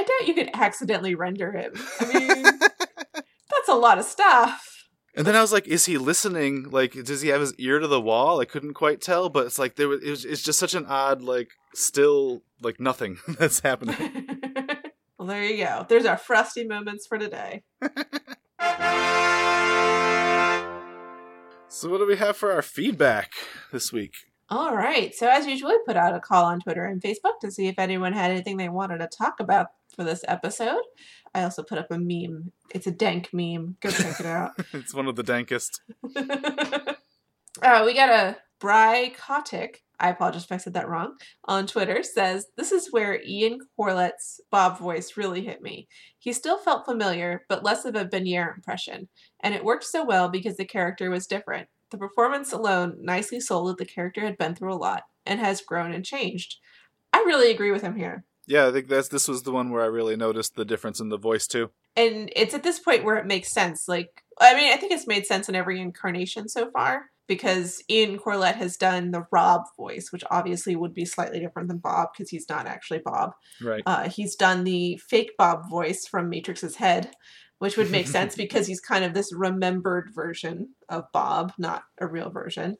I, 0.00 0.02
I 0.02 0.04
doubt 0.04 0.28
you 0.28 0.34
could 0.34 0.50
accidentally 0.54 1.14
render 1.14 1.52
him. 1.52 1.72
I 2.00 2.12
mean, 2.12 2.42
that's 3.14 3.68
a 3.68 3.74
lot 3.74 3.98
of 3.98 4.04
stuff. 4.04 4.66
And 5.14 5.26
then 5.26 5.34
I 5.34 5.40
was 5.40 5.52
like, 5.52 5.66
is 5.66 5.86
he 5.86 5.98
listening? 5.98 6.70
Like, 6.70 6.92
does 6.92 7.20
he 7.20 7.28
have 7.28 7.40
his 7.40 7.54
ear 7.56 7.80
to 7.80 7.88
the 7.88 8.00
wall? 8.00 8.40
I 8.40 8.44
couldn't 8.44 8.74
quite 8.74 9.00
tell, 9.00 9.28
but 9.28 9.46
it's 9.46 9.58
like 9.58 9.76
there 9.76 9.88
was, 9.88 10.02
it 10.02 10.10
was 10.10 10.24
it's 10.24 10.42
just 10.42 10.58
such 10.58 10.74
an 10.74 10.86
odd, 10.86 11.20
like, 11.20 11.50
still, 11.74 12.42
like 12.62 12.78
nothing 12.78 13.18
that's 13.28 13.60
happening. 13.60 13.96
well, 15.18 15.28
there 15.28 15.44
you 15.44 15.64
go. 15.64 15.84
There's 15.88 16.06
our 16.06 16.16
frosty 16.16 16.64
moments 16.64 17.06
for 17.06 17.18
today. 17.18 17.64
So, 21.72 21.88
what 21.88 21.98
do 21.98 22.06
we 22.06 22.16
have 22.16 22.36
for 22.36 22.52
our 22.52 22.62
feedback 22.62 23.32
this 23.72 23.92
week? 23.92 24.14
All 24.50 24.74
right. 24.74 25.14
So, 25.14 25.28
as 25.28 25.46
usual, 25.46 25.70
we 25.70 25.78
put 25.86 25.96
out 25.96 26.14
a 26.14 26.20
call 26.20 26.44
on 26.44 26.60
Twitter 26.60 26.84
and 26.84 27.00
Facebook 27.00 27.38
to 27.40 27.52
see 27.52 27.68
if 27.68 27.78
anyone 27.78 28.12
had 28.12 28.32
anything 28.32 28.56
they 28.56 28.68
wanted 28.68 28.98
to 28.98 29.06
talk 29.06 29.38
about 29.38 29.68
for 29.94 30.02
this 30.02 30.24
episode. 30.26 30.82
I 31.34 31.44
also 31.44 31.62
put 31.62 31.78
up 31.78 31.92
a 31.92 31.98
meme. 31.98 32.50
It's 32.74 32.88
a 32.88 32.90
dank 32.90 33.30
meme. 33.32 33.76
Go 33.80 33.90
check 33.90 34.18
it 34.18 34.26
out. 34.26 34.52
it's 34.72 34.92
one 34.92 35.06
of 35.06 35.14
the 35.14 35.22
dankest. 35.22 35.80
uh, 37.62 37.82
we 37.86 37.94
got 37.94 38.10
a 38.10 38.38
Bry 38.58 39.12
Kotick. 39.16 39.82
I 40.00 40.10
apologize 40.10 40.44
if 40.44 40.52
I 40.52 40.56
said 40.56 40.74
that 40.74 40.88
wrong. 40.88 41.16
On 41.44 41.66
Twitter 41.66 42.02
says 42.02 42.46
this 42.56 42.72
is 42.72 42.90
where 42.90 43.22
Ian 43.22 43.58
Corlett's 43.76 44.40
Bob 44.50 44.78
voice 44.78 45.16
really 45.16 45.44
hit 45.44 45.62
me. 45.62 45.86
He 46.18 46.32
still 46.32 46.58
felt 46.58 46.86
familiar, 46.86 47.44
but 47.48 47.62
less 47.62 47.84
of 47.84 47.94
a 47.94 48.06
Benyaer 48.06 48.54
impression, 48.54 49.08
and 49.40 49.54
it 49.54 49.64
worked 49.64 49.84
so 49.84 50.04
well 50.04 50.28
because 50.28 50.56
the 50.56 50.64
character 50.64 51.10
was 51.10 51.26
different. 51.26 51.68
The 51.90 51.98
performance 51.98 52.52
alone 52.52 52.98
nicely 53.00 53.40
sold 53.40 53.68
that 53.68 53.78
the 53.78 53.84
character 53.84 54.20
had 54.20 54.38
been 54.38 54.54
through 54.54 54.72
a 54.72 54.76
lot 54.76 55.04
and 55.26 55.40
has 55.40 55.60
grown 55.60 55.92
and 55.92 56.04
changed. 56.04 56.56
I 57.12 57.18
really 57.18 57.50
agree 57.50 57.72
with 57.72 57.82
him 57.82 57.96
here. 57.96 58.24
Yeah, 58.46 58.66
I 58.66 58.72
think 58.72 58.88
that's 58.88 59.08
this 59.08 59.28
was 59.28 59.42
the 59.42 59.52
one 59.52 59.70
where 59.70 59.82
I 59.82 59.86
really 59.86 60.16
noticed 60.16 60.54
the 60.54 60.64
difference 60.64 61.00
in 61.00 61.08
the 61.08 61.18
voice 61.18 61.46
too. 61.46 61.70
And 61.96 62.32
it's 62.34 62.54
at 62.54 62.62
this 62.62 62.78
point 62.78 63.04
where 63.04 63.16
it 63.16 63.26
makes 63.26 63.52
sense. 63.52 63.86
Like, 63.88 64.24
I 64.40 64.54
mean, 64.54 64.72
I 64.72 64.76
think 64.76 64.92
it's 64.92 65.06
made 65.06 65.26
sense 65.26 65.48
in 65.48 65.54
every 65.54 65.80
incarnation 65.80 66.48
so 66.48 66.70
far 66.70 67.10
because 67.30 67.80
Ian 67.88 68.18
Corlett 68.18 68.56
has 68.56 68.76
done 68.76 69.12
the 69.12 69.24
Rob 69.30 69.62
voice, 69.76 70.08
which 70.10 70.24
obviously 70.32 70.74
would 70.74 70.92
be 70.92 71.04
slightly 71.04 71.38
different 71.38 71.68
than 71.68 71.78
Bob 71.78 72.08
because 72.12 72.28
he's 72.28 72.48
not 72.48 72.66
actually 72.66 72.98
Bob. 73.04 73.34
Right. 73.62 73.84
Uh, 73.86 74.08
he's 74.08 74.34
done 74.34 74.64
the 74.64 75.00
fake 75.08 75.30
Bob 75.38 75.70
voice 75.70 76.08
from 76.08 76.28
Matrix's 76.28 76.74
head, 76.74 77.12
which 77.60 77.76
would 77.76 77.88
make 77.88 78.08
sense 78.08 78.34
because 78.36 78.66
he's 78.66 78.80
kind 78.80 79.04
of 79.04 79.14
this 79.14 79.32
remembered 79.32 80.10
version 80.12 80.70
of 80.88 81.04
Bob, 81.12 81.52
not 81.56 81.84
a 82.00 82.06
real 82.08 82.30
version. 82.30 82.78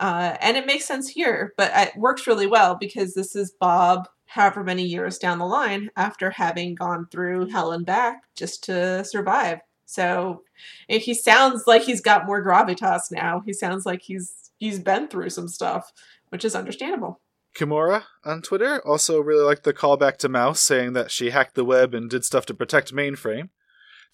Uh, 0.00 0.36
and 0.40 0.56
it 0.56 0.66
makes 0.66 0.84
sense 0.84 1.08
here, 1.08 1.54
but 1.56 1.70
it 1.72 1.96
works 1.96 2.26
really 2.26 2.48
well 2.48 2.74
because 2.74 3.14
this 3.14 3.36
is 3.36 3.54
Bob 3.60 4.08
however 4.26 4.64
many 4.64 4.82
years 4.82 5.16
down 5.16 5.38
the 5.38 5.46
line 5.46 5.90
after 5.96 6.30
having 6.30 6.74
gone 6.74 7.06
through 7.12 7.46
hell 7.50 7.70
and 7.70 7.86
back 7.86 8.22
just 8.34 8.64
to 8.64 9.04
survive. 9.04 9.60
So 9.92 10.42
he 10.88 11.12
sounds 11.12 11.64
like 11.66 11.82
he's 11.82 12.00
got 12.00 12.24
more 12.24 12.42
gravitas 12.42 13.12
now. 13.12 13.42
He 13.44 13.52
sounds 13.52 13.84
like 13.84 14.00
he's 14.00 14.50
he's 14.58 14.78
been 14.78 15.06
through 15.06 15.28
some 15.28 15.48
stuff, 15.48 15.92
which 16.30 16.46
is 16.46 16.54
understandable. 16.54 17.20
Kimura 17.54 18.04
on 18.24 18.40
Twitter 18.40 18.80
also 18.86 19.20
really 19.20 19.44
liked 19.44 19.64
the 19.64 19.74
callback 19.74 20.16
to 20.18 20.30
Mouse, 20.30 20.60
saying 20.60 20.94
that 20.94 21.10
she 21.10 21.28
hacked 21.28 21.54
the 21.54 21.64
web 21.64 21.92
and 21.92 22.08
did 22.08 22.24
stuff 22.24 22.46
to 22.46 22.54
protect 22.54 22.94
mainframe. 22.94 23.50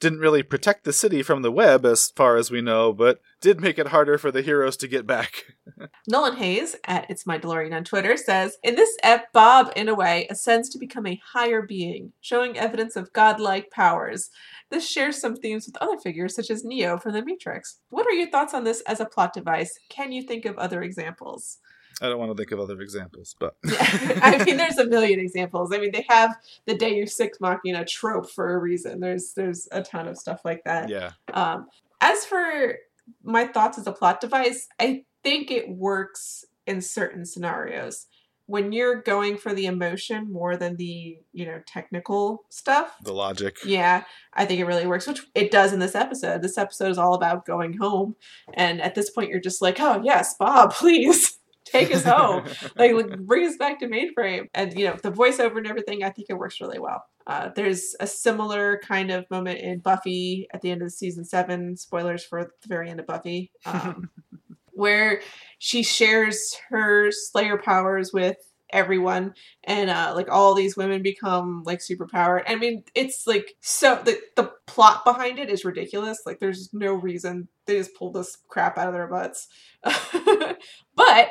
Didn't 0.01 0.21
really 0.21 0.45
protect 0.45 0.85
the 0.85 0.93
city 0.93 1.23
from 1.25 1.43
the 1.43 1.51
web, 1.51 1.85
as 1.85 2.11
far 2.11 2.37
as 2.37 2.51
we 2.51 2.61
know, 2.61 2.93
but 2.93 3.21
did 3.41 3.61
make 3.61 3.79
it 3.79 3.89
harder 3.89 4.17
for 4.17 4.31
the 4.31 4.43
heroes 4.43 4.77
to 4.77 4.89
get 4.89 5.07
back. 5.07 5.57
Nolan 6.09 6.37
Hayes 6.37 6.77
at 6.85 7.11
It's 7.11 7.27
My 7.27 7.39
DeLorean 7.39 7.75
on 7.75 7.83
Twitter 7.83 8.17
says, 8.17 8.59
In 8.63 8.77
this 8.77 8.97
ep, 9.03 9.33
Bob, 9.33 9.73
in 9.75 9.89
a 9.89 9.95
way, 9.95 10.29
ascends 10.31 10.69
to 10.71 10.79
become 10.79 11.07
a 11.07 11.21
higher 11.33 11.63
being, 11.63 12.13
showing 12.21 12.57
evidence 12.57 12.95
of 12.95 13.13
godlike 13.13 13.71
powers. 13.71 14.31
This 14.71 14.89
shares 14.89 15.21
some 15.21 15.35
themes 15.35 15.67
with 15.67 15.83
other 15.83 15.99
figures 15.99 16.35
such 16.35 16.51
as 16.51 16.65
Neo 16.65 16.99
from 16.99 17.13
The 17.13 17.25
Matrix. 17.25 17.81
What 17.91 18.07
are 18.07 18.13
your 18.13 18.31
thoughts 18.31 18.55
on 18.55 18.65
this 18.65 18.83
as 18.83 19.01
a 19.01 19.07
plot 19.07 19.33
device? 19.33 19.77
Can 19.89 20.13
you 20.13 20.23
think 20.23 20.45
of 20.45 20.57
other 20.59 20.83
examples? 20.83 21.59
I 22.01 22.09
don't 22.09 22.19
want 22.19 22.31
to 22.31 22.37
think 22.37 22.53
of 22.53 22.61
other 22.61 22.81
examples, 22.81 23.35
but 23.41 23.57
yeah. 23.65 24.21
I 24.23 24.45
mean, 24.45 24.57
there's 24.57 24.79
a 24.79 24.87
million 24.87 25.19
examples. 25.21 25.73
I 25.73 25.79
mean, 25.79 25.91
they 25.93 26.07
have 26.09 26.37
the 26.67 26.75
day 26.77 26.91
you 26.91 27.05
Deus 27.05 27.19
Ex 27.21 27.39
Machina 27.41 27.85
trope 27.85 28.31
for 28.31 28.55
a 28.55 28.59
reason. 28.59 29.01
There's 29.01 29.33
there's 29.35 29.67
a 29.73 29.83
ton 29.83 30.07
of 30.09 30.17
stuff 30.17 30.41
like 30.45 30.63
that. 30.65 30.89
yeah, 30.89 31.13
Um, 31.33 31.67
as 32.01 32.25
for 32.25 32.77
my 33.25 33.47
thoughts 33.47 33.79
as 33.79 33.87
a 33.87 33.93
plot 33.93 34.21
device, 34.21 34.69
I 34.79 35.05
think 35.25 35.51
it 35.51 35.69
works 35.69 36.45
in 36.67 36.81
certain 36.83 37.25
scenarios. 37.25 38.07
when 38.47 38.73
you're 38.73 39.03
going 39.03 39.37
for 39.37 39.53
the 39.53 39.67
emotion 39.67 40.33
more 40.33 40.57
than 40.57 40.75
the, 40.77 41.19
you 41.35 41.45
know, 41.45 41.61
technical 41.67 42.45
stuff, 42.49 42.97
The 43.03 43.13
logic. 43.13 43.57
yeah, 43.67 44.05
I 44.33 44.47
think 44.47 44.59
it 44.59 44.65
really 44.65 44.87
works, 44.87 45.07
which 45.07 45.21
it 45.35 45.51
does 45.51 45.75
in 45.75 45.81
this 45.81 45.95
episode. 45.95 46.41
This 46.41 46.57
episode 46.57 46.91
is 46.91 46.97
all 46.97 47.13
about 47.13 47.45
going 47.45 47.77
home. 47.77 48.17
And 48.55 48.81
at 48.81 48.95
this 48.95 49.11
point, 49.11 49.29
you're 49.31 49.39
just 49.41 49.61
like, 49.61 49.79
oh, 49.81 50.01
yes, 50.03 50.35
Bob, 50.39 50.73
please 50.81 51.39
take 51.70 51.94
us 51.94 52.04
home. 52.04 52.44
like, 52.76 52.92
like, 52.92 53.18
bring 53.20 53.46
us 53.46 53.57
back 53.57 53.81
to 53.81 53.88
mainframe. 53.88 54.46
And, 54.54 54.78
you 54.78 54.87
know, 54.87 54.96
the 55.02 55.12
voiceover 55.12 55.59
and 55.59 55.66
everything, 55.66 56.02
I 56.04 56.11
think 56.11 56.28
it 56.31 56.38
works 56.38 56.61
really 56.61 56.78
well. 56.78 57.04
Uh, 57.26 57.50
there's 57.54 57.94
a 58.00 58.07
similar 58.07 58.81
kind 58.83 59.11
of 59.11 59.31
moment 59.31 59.61
in 59.61 59.81
Buffy 59.81 60.48
at 60.52 60.62
the 60.62 60.70
end 60.70 60.83
of 60.83 60.92
season 60.92 61.24
seven. 61.24 61.76
Spoilers 61.76 62.24
for 62.24 62.50
the 62.62 62.68
very 62.68 62.90
end 62.90 63.00
of 63.00 63.07
Buffy. 63.07 63.50
Um, 63.66 64.11
where 64.72 65.20
she 65.59 65.83
shares 65.83 66.57
her 66.70 67.11
Slayer 67.11 67.59
powers 67.59 68.12
with 68.12 68.37
everyone 68.70 69.33
and 69.64 69.88
uh 69.88 70.12
like 70.14 70.31
all 70.31 70.54
these 70.54 70.76
women 70.76 71.02
become 71.02 71.62
like 71.64 71.78
superpowered 71.78 72.42
i 72.46 72.54
mean 72.54 72.85
it's 72.94 73.26
like 73.26 73.54
so 73.61 74.00
the 74.04 74.18
the 74.37 74.50
plot 74.66 75.04
behind 75.04 75.38
it 75.38 75.48
is 75.48 75.64
ridiculous 75.64 76.20
like 76.26 76.38
there's 76.38 76.68
no 76.74 76.92
reason 76.92 77.48
they 77.64 77.76
just 77.76 77.94
pulled 77.94 78.14
this 78.14 78.37
crap 78.48 78.76
out 78.76 78.88
of 78.88 78.92
their 78.92 79.07
butts 79.07 79.48
but 80.94 81.31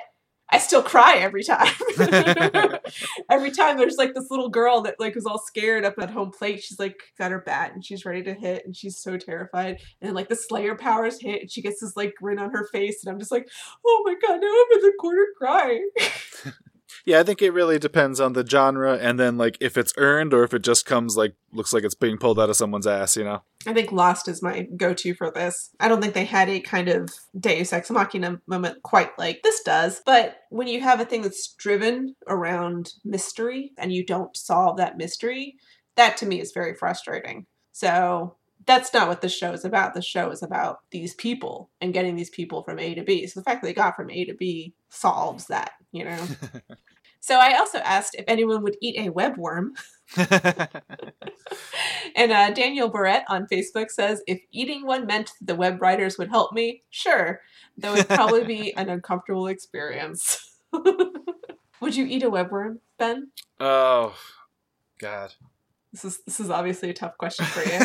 i 0.49 0.57
still 0.57 0.81
cry 0.81 1.15
every 1.17 1.43
time. 1.43 1.73
Every 3.29 3.51
time 3.51 3.77
there's 3.77 3.97
like 3.97 4.13
this 4.13 4.29
little 4.29 4.49
girl 4.49 4.81
that 4.81 4.99
like 4.99 5.15
was 5.15 5.25
all 5.25 5.39
scared 5.39 5.83
up 5.83 5.95
at 5.99 6.09
home 6.09 6.31
plate 6.31 6.63
she's 6.63 6.79
like 6.79 6.95
got 7.17 7.31
her 7.31 7.41
bat 7.41 7.73
and 7.73 7.83
she's 7.83 8.05
ready 8.05 8.23
to 8.23 8.33
hit 8.33 8.65
and 8.65 8.75
she's 8.75 8.97
so 8.97 9.17
terrified. 9.17 9.79
And 10.01 10.15
like 10.15 10.29
the 10.29 10.35
slayer 10.35 10.75
powers 10.75 11.19
hit 11.19 11.41
and 11.41 11.51
she 11.51 11.61
gets 11.61 11.81
this 11.81 11.95
like 11.95 12.15
grin 12.15 12.39
on 12.39 12.51
her 12.51 12.67
face 12.67 13.03
and 13.03 13.11
i'm 13.11 13.19
just 13.19 13.31
like 13.31 13.49
oh 13.85 14.03
my 14.05 14.15
god 14.15 14.39
now 14.41 14.47
i'm 14.47 14.77
in 14.77 14.81
the 14.81 14.93
corner 14.99 15.25
crying 15.37 15.89
Yeah, 17.05 17.19
I 17.19 17.23
think 17.23 17.41
it 17.41 17.51
really 17.51 17.79
depends 17.79 18.19
on 18.19 18.33
the 18.33 18.45
genre 18.45 18.97
and 18.97 19.19
then 19.19 19.37
like 19.37 19.57
if 19.59 19.77
it's 19.77 19.93
earned 19.97 20.33
or 20.33 20.43
if 20.43 20.53
it 20.53 20.63
just 20.63 20.85
comes 20.85 21.17
like 21.17 21.35
looks 21.51 21.73
like 21.73 21.83
it's 21.83 21.95
being 21.95 22.17
pulled 22.17 22.39
out 22.39 22.49
of 22.49 22.55
someone's 22.55 22.87
ass, 22.87 23.15
you 23.15 23.23
know. 23.23 23.43
I 23.65 23.73
think 23.73 23.91
Lost 23.91 24.27
is 24.27 24.41
my 24.41 24.67
go-to 24.77 25.13
for 25.13 25.31
this. 25.31 25.71
I 25.79 25.87
don't 25.87 26.01
think 26.01 26.13
they 26.13 26.25
had 26.25 26.49
a 26.49 26.59
kind 26.59 26.87
of 26.87 27.09
Deus 27.37 27.73
Ex 27.73 27.89
Machina 27.89 28.39
moment 28.47 28.81
quite 28.83 29.17
like 29.17 29.41
this 29.43 29.61
does, 29.63 30.01
but 30.05 30.37
when 30.49 30.67
you 30.67 30.81
have 30.81 30.99
a 30.99 31.05
thing 31.05 31.21
that's 31.21 31.53
driven 31.57 32.15
around 32.27 32.93
mystery 33.03 33.71
and 33.77 33.91
you 33.91 34.05
don't 34.05 34.35
solve 34.35 34.77
that 34.77 34.97
mystery, 34.97 35.55
that 35.95 36.17
to 36.17 36.25
me 36.25 36.39
is 36.39 36.51
very 36.53 36.75
frustrating. 36.75 37.45
So 37.73 38.35
that's 38.65 38.93
not 38.93 39.07
what 39.07 39.21
the 39.21 39.29
show 39.29 39.51
is 39.53 39.65
about. 39.65 39.93
The 39.93 40.01
show 40.01 40.29
is 40.29 40.43
about 40.43 40.79
these 40.91 41.13
people 41.15 41.69
and 41.81 41.93
getting 41.93 42.15
these 42.15 42.29
people 42.29 42.63
from 42.63 42.79
A 42.79 42.93
to 42.95 43.03
B. 43.03 43.25
So 43.27 43.39
the 43.39 43.43
fact 43.43 43.61
that 43.61 43.67
they 43.67 43.73
got 43.73 43.95
from 43.95 44.11
A 44.11 44.25
to 44.25 44.35
B 44.35 44.73
solves 44.89 45.47
that, 45.47 45.71
you 45.91 46.05
know. 46.05 46.25
so 47.19 47.37
I 47.37 47.57
also 47.57 47.79
asked 47.79 48.15
if 48.15 48.25
anyone 48.27 48.63
would 48.63 48.77
eat 48.81 48.97
a 48.97 49.11
webworm. 49.11 49.69
And 52.17 52.31
uh, 52.31 52.49
Daniel 52.51 52.89
Barrett 52.89 53.23
on 53.29 53.45
Facebook 53.45 53.91
says, 53.91 54.23
if 54.25 54.41
eating 54.51 54.87
one 54.87 55.05
meant 55.05 55.31
the 55.39 55.53
web 55.53 55.79
riders 55.79 56.17
would 56.17 56.29
help 56.29 56.51
me, 56.51 56.81
sure, 56.89 57.41
though 57.77 57.93
it'd 57.93 58.09
probably 58.09 58.43
be 58.43 58.73
an 58.77 58.89
uncomfortable 58.89 59.47
experience. 59.47 60.57
would 60.73 61.95
you 61.95 62.07
eat 62.07 62.23
a 62.23 62.31
webworm, 62.31 62.79
Ben? 62.97 63.29
oh 63.59 64.15
God. 64.99 65.33
This 65.93 66.05
is 66.05 66.19
this 66.25 66.39
is 66.39 66.49
obviously 66.49 66.89
a 66.89 66.93
tough 66.93 67.17
question 67.17 67.45
for 67.45 67.61
you. 67.61 67.79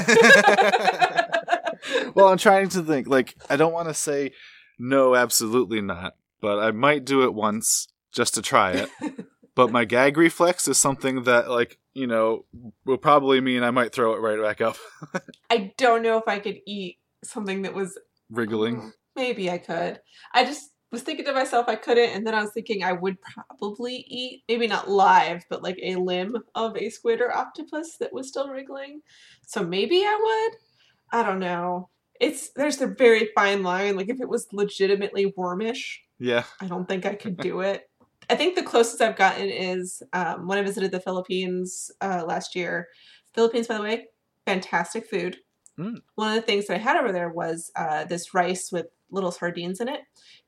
well, 2.15 2.29
I'm 2.29 2.39
trying 2.39 2.71
to 2.71 2.83
think. 2.83 3.07
Like, 3.07 3.37
I 3.49 3.57
don't 3.57 3.73
want 3.73 3.89
to 3.89 3.95
say 3.95 4.33
no, 4.79 5.15
absolutely 5.15 5.83
not, 5.83 6.15
but 6.43 6.59
I 6.59 6.73
might 6.73 7.07
do 7.07 7.23
it 7.23 7.33
once 7.33 7.89
just 8.13 8.35
to 8.35 8.43
try 8.43 8.73
it. 8.73 8.91
but 9.55 9.73
my 9.73 9.87
gag 9.87 10.19
reflex 10.19 10.69
is 10.69 10.77
something 10.77 11.23
that, 11.23 11.49
like, 11.49 11.79
you 11.95 12.07
know, 12.07 12.45
will 12.85 12.99
probably 12.99 13.41
mean 13.41 13.63
I 13.63 13.71
might 13.71 13.93
throw 13.93 14.13
it 14.13 14.21
right 14.21 14.43
back 14.43 14.61
up, 14.61 14.77
I 15.51 15.73
don't 15.79 16.03
know 16.03 16.19
if 16.19 16.27
I 16.27 16.39
could 16.39 16.59
eat 16.67 16.99
something 17.25 17.63
that 17.63 17.73
was 17.73 17.99
wriggling. 18.31 18.77
Mm, 18.77 18.91
maybe 19.17 19.51
I 19.51 19.59
could. 19.59 20.01
I 20.35 20.45
just 20.45 20.71
was 20.91 21.03
thinking 21.03 21.25
to 21.25 21.33
myself 21.33 21.69
I 21.69 21.77
couldn't, 21.77 22.11
and 22.11 22.27
then 22.27 22.35
I 22.35 22.43
was 22.43 22.53
thinking 22.53 22.85
I 22.85 22.93
would 22.93 23.17
probably 23.21 24.05
eat 24.09 24.43
maybe 24.49 24.67
not 24.67 24.91
live, 24.91 25.45
but 25.49 25.63
like 25.63 25.79
a 25.83 25.97
limb 25.97 26.37
of 26.55 26.77
a 26.77 26.91
squid 26.91 27.21
or 27.21 27.35
octopus 27.35 27.97
that 27.99 28.13
was 28.13 28.29
still 28.29 28.49
wriggling. 28.49 29.01
So 29.47 29.65
maybe 29.65 30.03
I 30.03 30.49
would. 30.51 31.19
I 31.19 31.23
don't 31.27 31.41
know. 31.41 31.89
It's 32.21 32.51
there's 32.51 32.81
a 32.81 32.87
very 32.87 33.31
fine 33.35 33.63
line. 33.63 33.97
Like 33.97 34.09
if 34.09 34.21
it 34.21 34.29
was 34.29 34.49
legitimately 34.53 35.33
wormish, 35.37 36.02
Yeah. 36.19 36.45
I 36.61 36.67
don't 36.67 36.89
think 36.89 37.07
I 37.07 37.15
could 37.15 37.37
do 37.37 37.61
it. 37.61 37.89
I 38.31 38.37
think 38.37 38.55
the 38.55 38.63
closest 38.63 39.01
I've 39.01 39.17
gotten 39.17 39.49
is 39.49 40.03
um, 40.13 40.47
when 40.47 40.59
I 40.59 40.63
visited 40.63 40.93
the 40.93 41.01
Philippines 41.01 41.91
uh, 42.01 42.25
last 42.27 42.55
year. 42.55 42.89
Philippines, 43.35 43.67
by 43.67 43.77
the 43.77 43.83
way, 43.83 44.07
fantastic 44.47 45.09
food. 45.09 45.39
Mm. 45.79 46.03
One 46.15 46.29
of 46.29 46.35
the 46.37 46.43
things 46.43 46.67
that 46.67 46.75
I 46.75 46.79
had 46.79 46.97
over 46.97 47.13
there 47.13 47.31
was 47.31 47.71
uh, 47.77 48.05
this 48.05 48.35
rice 48.35 48.71
with 48.71 48.87
little 49.11 49.31
sardines 49.31 49.81
in 49.81 49.89
it. 49.89 50.01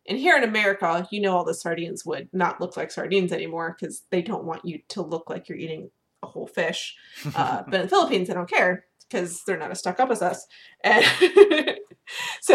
And 0.08 0.18
here 0.18 0.36
in 0.36 0.44
America, 0.44 1.06
you 1.10 1.20
know, 1.20 1.36
all 1.36 1.44
the 1.44 1.54
sardines 1.54 2.04
would 2.04 2.28
not 2.32 2.60
look 2.60 2.76
like 2.76 2.90
sardines 2.90 3.32
anymore 3.32 3.76
because 3.78 4.02
they 4.10 4.22
don't 4.22 4.44
want 4.44 4.64
you 4.64 4.80
to 4.88 5.02
look 5.02 5.30
like 5.30 5.48
you're 5.48 5.58
eating 5.58 5.90
a 6.22 6.26
whole 6.26 6.46
fish. 6.46 6.94
Uh, 7.34 7.62
but 7.68 7.74
in 7.74 7.82
the 7.82 7.88
Philippines, 7.88 8.28
they 8.28 8.34
don't 8.34 8.50
care 8.50 8.86
because 9.08 9.42
they're 9.46 9.58
not 9.58 9.70
as 9.70 9.78
stuck 9.78 10.00
up 10.00 10.10
as 10.10 10.22
us. 10.22 10.46
And 10.82 11.04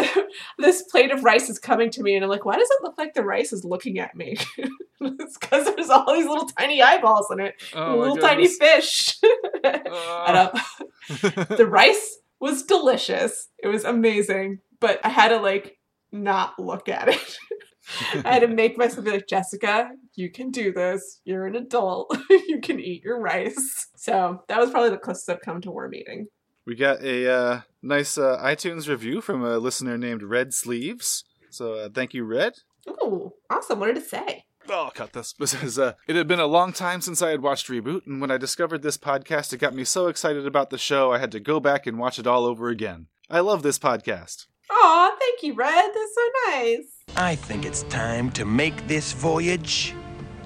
so 0.04 0.28
this 0.58 0.84
plate 0.84 1.12
of 1.12 1.24
rice 1.24 1.50
is 1.50 1.60
coming 1.60 1.90
to 1.92 2.04
me, 2.04 2.16
and 2.16 2.24
I'm 2.24 2.30
like, 2.30 2.46
why 2.46 2.58
does 2.58 2.70
it 2.70 2.84
look 2.84 2.98
like 2.98 3.14
the 3.14 3.24
rice 3.24 3.54
is 3.54 3.64
looking 3.64 4.00
at 4.00 4.16
me? 4.16 4.38
it's 5.02 5.38
because 5.38 5.66
there's 5.66 5.90
all 5.90 6.14
these 6.14 6.28
little 6.28 6.48
tiny 6.48 6.82
eyeballs 6.82 7.28
in 7.32 7.40
it, 7.40 7.56
Oh, 7.74 7.98
little 7.98 8.18
tiny 8.18 8.48
fish. 8.48 9.18
and, 9.64 9.88
uh, 9.88 10.52
the 11.56 11.68
rice 11.70 12.20
was 12.40 12.64
delicious. 12.64 13.50
It 13.62 13.68
was 13.68 13.84
amazing, 13.84 14.60
but 14.80 15.00
I 15.04 15.10
had 15.10 15.30
to 15.30 15.38
like 15.38 15.78
not 16.12 16.60
look 16.60 16.90
at 16.90 17.10
it. 17.10 17.38
I 18.24 18.34
had 18.34 18.42
to 18.42 18.48
make 18.48 18.78
myself 18.78 19.06
be 19.06 19.12
like, 19.12 19.28
Jessica, 19.28 19.90
you 20.16 20.32
can 20.32 20.52
do 20.52 20.72
this. 20.72 21.22
You're 21.26 21.48
an 21.48 21.56
adult. 21.56 22.16
you 22.30 22.60
can 22.62 22.80
eat 22.80 23.04
your 23.04 23.20
rice. 23.20 23.88
So 23.96 24.44
that 24.48 24.60
was 24.60 24.70
probably 24.70 24.92
the 24.92 24.98
closest 24.98 25.30
I've 25.30 25.42
come 25.42 25.60
to 25.62 25.72
worm 25.72 25.96
eating. 25.96 26.28
We 26.66 26.76
got 26.76 27.04
a 27.04 27.32
uh, 27.32 27.62
nice 27.82 28.18
uh, 28.18 28.38
iTunes 28.44 28.88
review 28.88 29.22
from 29.22 29.44
a 29.44 29.58
listener 29.58 29.98
named 29.98 30.24
Red 30.24 30.54
Sleeves. 30.54 31.24
So 31.50 31.74
uh, 31.74 31.90
thank 31.94 32.14
you, 32.14 32.24
Red. 32.24 32.54
Ooh, 32.88 33.34
awesome. 33.50 33.80
What 33.80 33.88
did 33.88 33.98
it 33.98 34.10
say? 34.10 34.46
Oh, 34.70 34.86
I'll 34.86 34.92
cut 34.92 35.14
this. 35.14 35.34
This 35.40 35.64
is, 35.64 35.80
uh, 35.80 35.94
it 36.08 36.16
had 36.16 36.28
been 36.28 36.40
a 36.40 36.46
long 36.46 36.74
time 36.74 37.02
since 37.02 37.22
I 37.22 37.30
had 37.32 37.42
watched 37.42 37.68
Reboot, 37.68 38.06
and 38.06 38.22
when 38.22 38.30
I 38.30 38.38
discovered 38.38 38.82
this 38.84 38.98
podcast, 38.98 39.52
it 39.52 39.58
got 39.58 39.74
me 39.74 39.84
so 39.84 40.08
excited 40.08 40.46
about 40.46 40.70
the 40.70 40.78
show 40.78 41.12
I 41.12 41.18
had 41.18 41.32
to 41.32 41.40
go 41.40 41.60
back 41.60 41.88
and 41.88 41.98
watch 41.98 42.20
it 42.20 42.28
all 42.28 42.46
over 42.46 42.70
again. 42.70 43.08
I 43.30 43.40
love 43.40 43.64
this 43.64 43.80
podcast. 43.80 44.46
Aw, 44.70 45.16
thank 45.20 45.42
you, 45.42 45.54
Red. 45.56 45.90
That's 45.94 46.16
so 46.16 46.52
nice. 46.52 47.18
I 47.18 47.36
think 47.36 47.66
it's 47.66 47.84
time 47.84 48.30
to 48.32 48.46
make 48.46 48.88
this 48.88 49.14
voyage 49.14 49.96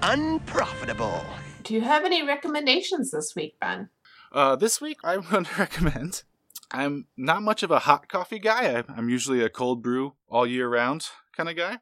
unprofitable. 0.02 1.22
Do 1.64 1.74
you 1.74 1.82
have 1.82 2.06
any 2.06 2.26
recommendations 2.26 3.12
this 3.12 3.36
week, 3.36 3.60
Ben? 3.60 3.90
Uh, 4.32 4.56
this 4.56 4.80
week, 4.80 4.98
I 5.04 5.18
would 5.18 5.48
recommend. 5.60 6.24
I'm 6.74 7.08
not 7.16 7.44
much 7.44 7.64
of 7.64 7.72
a 7.72 7.80
hot 7.80 8.10
coffee 8.10 8.40
guy. 8.40 8.80
I- 8.80 8.84
I'm 8.98 9.10
usually 9.10 9.42
a 9.44 9.50
cold 9.50 9.82
brew 9.84 10.16
all 10.28 10.46
year 10.48 10.68
round 10.68 11.08
kind 11.38 11.48
of 11.50 11.56
guy. 11.56 11.80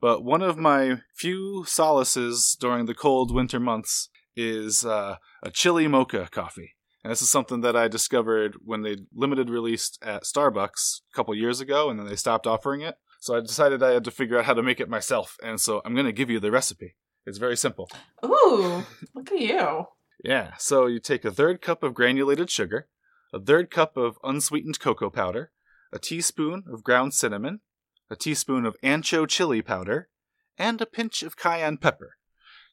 But 0.00 0.24
one 0.24 0.40
of 0.42 0.56
my 0.56 1.02
few 1.14 1.64
solaces 1.66 2.56
during 2.58 2.86
the 2.86 2.94
cold 2.94 3.34
winter 3.34 3.60
months 3.60 4.08
is 4.34 4.84
uh, 4.84 5.16
a 5.42 5.50
chili 5.50 5.86
mocha 5.88 6.28
coffee. 6.30 6.74
And 7.02 7.10
this 7.10 7.22
is 7.22 7.30
something 7.30 7.60
that 7.62 7.76
I 7.76 7.88
discovered 7.88 8.56
when 8.64 8.82
they 8.82 8.96
limited 9.14 9.50
released 9.50 9.98
at 10.02 10.24
Starbucks 10.24 11.00
a 11.12 11.14
couple 11.16 11.34
years 11.34 11.60
ago, 11.60 11.90
and 11.90 11.98
then 11.98 12.06
they 12.06 12.16
stopped 12.16 12.46
offering 12.46 12.82
it. 12.82 12.96
So 13.20 13.36
I 13.36 13.40
decided 13.40 13.82
I 13.82 13.92
had 13.92 14.04
to 14.04 14.10
figure 14.10 14.38
out 14.38 14.44
how 14.46 14.54
to 14.54 14.62
make 14.62 14.80
it 14.80 14.88
myself. 14.88 15.36
And 15.42 15.60
so 15.60 15.82
I'm 15.84 15.94
going 15.94 16.06
to 16.06 16.12
give 16.12 16.30
you 16.30 16.40
the 16.40 16.50
recipe. 16.50 16.96
It's 17.26 17.38
very 17.38 17.56
simple. 17.56 17.90
Ooh, 18.24 18.84
look 19.14 19.32
at 19.32 19.40
you. 19.40 19.84
Yeah, 20.22 20.50
so 20.58 20.84
you 20.84 21.00
take 21.00 21.24
a 21.24 21.30
third 21.30 21.62
cup 21.62 21.82
of 21.82 21.94
granulated 21.94 22.50
sugar, 22.50 22.88
a 23.32 23.40
third 23.40 23.70
cup 23.70 23.96
of 23.96 24.18
unsweetened 24.24 24.80
cocoa 24.80 25.10
powder, 25.10 25.52
a 25.92 25.98
teaspoon 25.98 26.64
of 26.72 26.84
ground 26.84 27.14
cinnamon, 27.14 27.60
a 28.10 28.16
teaspoon 28.16 28.66
of 28.66 28.76
ancho 28.82 29.28
chili 29.28 29.62
powder, 29.62 30.08
and 30.58 30.80
a 30.80 30.86
pinch 30.86 31.22
of 31.22 31.36
cayenne 31.36 31.76
pepper. 31.76 32.16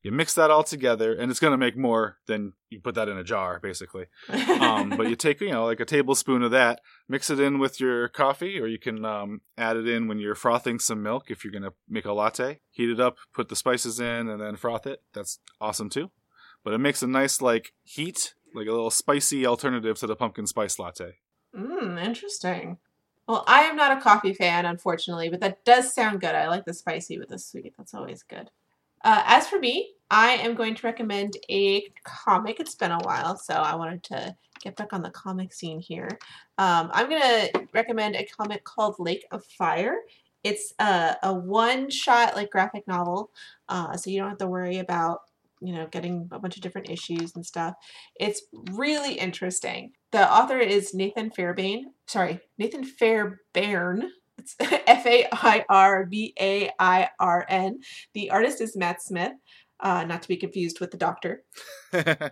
You 0.03 0.11
mix 0.11 0.33
that 0.35 0.51
all 0.51 0.63
together, 0.63 1.13
and 1.13 1.31
it's 1.31 1.39
going 1.39 1.51
to 1.51 1.57
make 1.57 1.75
more 1.75 2.17
than 2.27 2.53
you 2.69 2.79
put 2.79 2.95
that 2.95 3.09
in 3.09 3.17
a 3.17 3.23
jar, 3.23 3.59
basically. 3.59 4.05
Um, 4.29 4.91
but 4.91 5.09
you 5.09 5.15
take, 5.17 5.41
you 5.41 5.51
know, 5.51 5.65
like 5.65 5.79
a 5.79 5.85
tablespoon 5.85 6.43
of 6.43 6.51
that, 6.51 6.81
mix 7.09 7.29
it 7.29 7.39
in 7.39 7.59
with 7.59 7.79
your 7.79 8.07
coffee, 8.07 8.59
or 8.59 8.67
you 8.67 8.79
can 8.79 9.03
um, 9.03 9.41
add 9.57 9.75
it 9.75 9.87
in 9.87 10.07
when 10.07 10.19
you're 10.19 10.35
frothing 10.35 10.79
some 10.79 11.01
milk 11.01 11.29
if 11.29 11.43
you're 11.43 11.51
going 11.51 11.63
to 11.63 11.73
make 11.89 12.05
a 12.05 12.13
latte. 12.13 12.59
Heat 12.69 12.89
it 12.89 12.99
up, 12.99 13.17
put 13.33 13.49
the 13.49 13.55
spices 13.55 13.99
in, 13.99 14.29
and 14.29 14.39
then 14.39 14.55
froth 14.55 14.85
it. 14.85 15.01
That's 15.13 15.39
awesome 15.59 15.89
too 15.89 16.11
but 16.67 16.73
it 16.73 16.79
makes 16.79 17.01
a 17.01 17.07
nice 17.07 17.41
like 17.41 17.71
heat, 17.85 18.33
like 18.53 18.67
a 18.67 18.71
little 18.71 18.89
spicy 18.89 19.45
alternative 19.45 19.97
to 19.99 20.07
the 20.07 20.15
pumpkin 20.15 20.47
spice 20.47 20.79
latte. 20.79 21.15
Mmm, 21.55 22.03
interesting. 22.03 22.77
Well, 23.27 23.43
I 23.45 23.63
am 23.63 23.75
not 23.75 23.97
a 23.97 24.01
coffee 24.01 24.33
fan, 24.33 24.65
unfortunately, 24.65 25.29
but 25.29 25.41
that 25.41 25.65
does 25.65 25.93
sound 25.93 26.21
good. 26.21 26.33
I 26.33 26.47
like 26.47 26.65
the 26.65 26.73
spicy 26.73 27.19
with 27.19 27.29
the 27.29 27.39
sweet. 27.39 27.73
That's 27.77 27.93
always 27.93 28.23
good. 28.23 28.49
Uh, 29.03 29.21
as 29.25 29.47
for 29.47 29.59
me, 29.59 29.93
I 30.09 30.33
am 30.33 30.55
going 30.55 30.75
to 30.75 30.87
recommend 30.87 31.35
a 31.49 31.83
comic. 32.03 32.59
It's 32.59 32.75
been 32.75 32.91
a 32.91 32.99
while, 32.99 33.37
so 33.37 33.53
I 33.53 33.75
wanted 33.75 34.03
to 34.03 34.35
get 34.61 34.77
back 34.77 34.93
on 34.93 35.01
the 35.01 35.09
comic 35.09 35.53
scene 35.53 35.79
here. 35.79 36.09
Um, 36.57 36.89
I'm 36.93 37.09
going 37.09 37.21
to 37.21 37.67
recommend 37.73 38.15
a 38.15 38.25
comic 38.25 38.63
called 38.63 38.95
Lake 38.97 39.25
of 39.31 39.43
Fire. 39.43 39.97
It's 40.43 40.73
a, 40.79 41.17
a 41.23 41.33
one 41.33 41.89
shot 41.89 42.35
like 42.35 42.49
graphic 42.49 42.87
novel, 42.87 43.31
uh, 43.67 43.97
so 43.97 44.09
you 44.09 44.19
don't 44.19 44.29
have 44.29 44.37
to 44.37 44.47
worry 44.47 44.77
about 44.77 45.21
you 45.61 45.73
know 45.73 45.87
getting 45.87 46.29
a 46.31 46.39
bunch 46.39 46.55
of 46.55 46.61
different 46.61 46.89
issues 46.89 47.35
and 47.35 47.45
stuff. 47.45 47.75
It's 48.19 48.41
really 48.71 49.13
interesting. 49.13 49.91
The 50.11 50.31
author 50.31 50.59
is 50.59 50.93
Nathan 50.93 51.31
Fairbairn. 51.31 51.93
Sorry, 52.07 52.39
Nathan 52.57 52.83
Fairbairn. 52.83 54.09
It's 54.37 54.55
F 54.59 55.05
A 55.05 55.27
I 55.31 55.65
R 55.69 56.05
B 56.05 56.33
A 56.39 56.71
I 56.79 57.09
R 57.19 57.45
N. 57.49 57.79
The 58.13 58.29
artist 58.29 58.61
is 58.61 58.77
Matt 58.77 59.01
Smith, 59.01 59.33
uh, 59.79 60.03
not 60.05 60.21
to 60.21 60.27
be 60.27 60.37
confused 60.37 60.79
with 60.79 60.91
the 60.91 60.97
Doctor. 60.97 61.43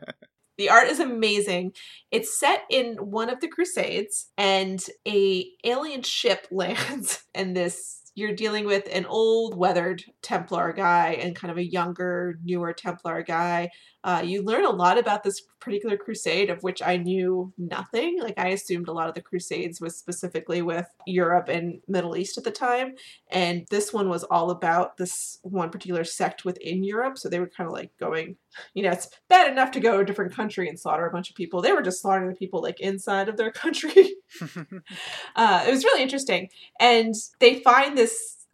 The 0.58 0.70
art 0.70 0.88
is 0.88 1.00
amazing. 1.00 1.74
It's 2.12 2.40
set 2.40 2.62
in 2.70 2.96
one 2.96 3.30
of 3.30 3.42
the 3.42 3.48
Crusades, 3.48 4.32
and 4.38 4.84
a 5.08 5.48
alien 5.64 6.02
ship 6.04 6.48
lands, 6.52 7.24
and 7.34 7.56
this 7.56 8.05
you're 8.16 8.34
dealing 8.34 8.66
with 8.66 8.88
an 8.92 9.06
old, 9.06 9.56
weathered 9.56 10.04
Templar 10.22 10.74
guy 10.74 11.18
and 11.22 11.36
kind 11.36 11.52
of 11.52 11.58
a 11.58 11.66
younger, 11.66 12.40
newer 12.44 12.74
Templar 12.74 13.22
guy. 13.24 13.70
Uh, 14.06 14.22
you 14.24 14.44
learn 14.44 14.66
a 14.66 14.70
lot 14.70 14.98
about 14.98 15.24
this 15.24 15.42
particular 15.66 15.98
crusade, 15.98 16.52
of 16.52 16.62
which 16.62 16.82
I 16.84 16.96
knew 16.96 17.52
nothing. 17.58 18.22
Like 18.22 18.38
I 18.38 18.50
assumed 18.50 18.88
a 18.88 18.94
lot 18.94 19.10
of 19.10 19.16
the 19.16 19.22
crusades 19.22 19.82
was 19.82 19.98
specifically 19.98 20.62
with 20.62 20.88
Europe 21.08 21.50
and 21.50 21.82
Middle 21.88 22.16
East 22.16 22.38
at 22.38 22.44
the 22.44 22.52
time, 22.52 22.94
and 23.30 23.66
this 23.72 23.92
one 23.92 24.08
was 24.08 24.24
all 24.26 24.52
about 24.52 24.98
this 24.98 25.40
one 25.42 25.72
particular 25.72 26.04
sect 26.04 26.46
within 26.46 26.84
Europe. 26.84 27.18
So 27.18 27.30
they 27.30 27.40
were 27.40 27.50
kind 27.50 27.68
of 27.68 27.74
like 27.74 27.98
going, 28.00 28.38
you 28.76 28.84
know, 28.84 28.92
it's 28.92 29.10
bad 29.28 29.52
enough 29.52 29.72
to 29.72 29.80
go 29.80 29.94
to 29.94 30.04
a 30.04 30.06
different 30.06 30.36
country 30.36 30.70
and 30.70 30.80
slaughter 30.80 31.08
a 31.08 31.12
bunch 31.12 31.32
of 31.32 31.36
people. 31.36 31.64
They 31.64 31.74
were 31.74 31.82
just 31.82 32.00
slaughtering 32.00 32.30
the 32.30 32.36
people 32.36 32.62
like 32.62 32.80
inside 32.80 33.28
of 33.28 33.38
their 33.38 33.52
country. 33.52 34.14
uh, 35.36 35.66
it 35.68 35.72
was 35.72 35.84
really 35.84 36.04
interesting, 36.04 36.50
and 36.80 37.16
they 37.40 37.56
find 37.62 37.98
this 37.98 38.05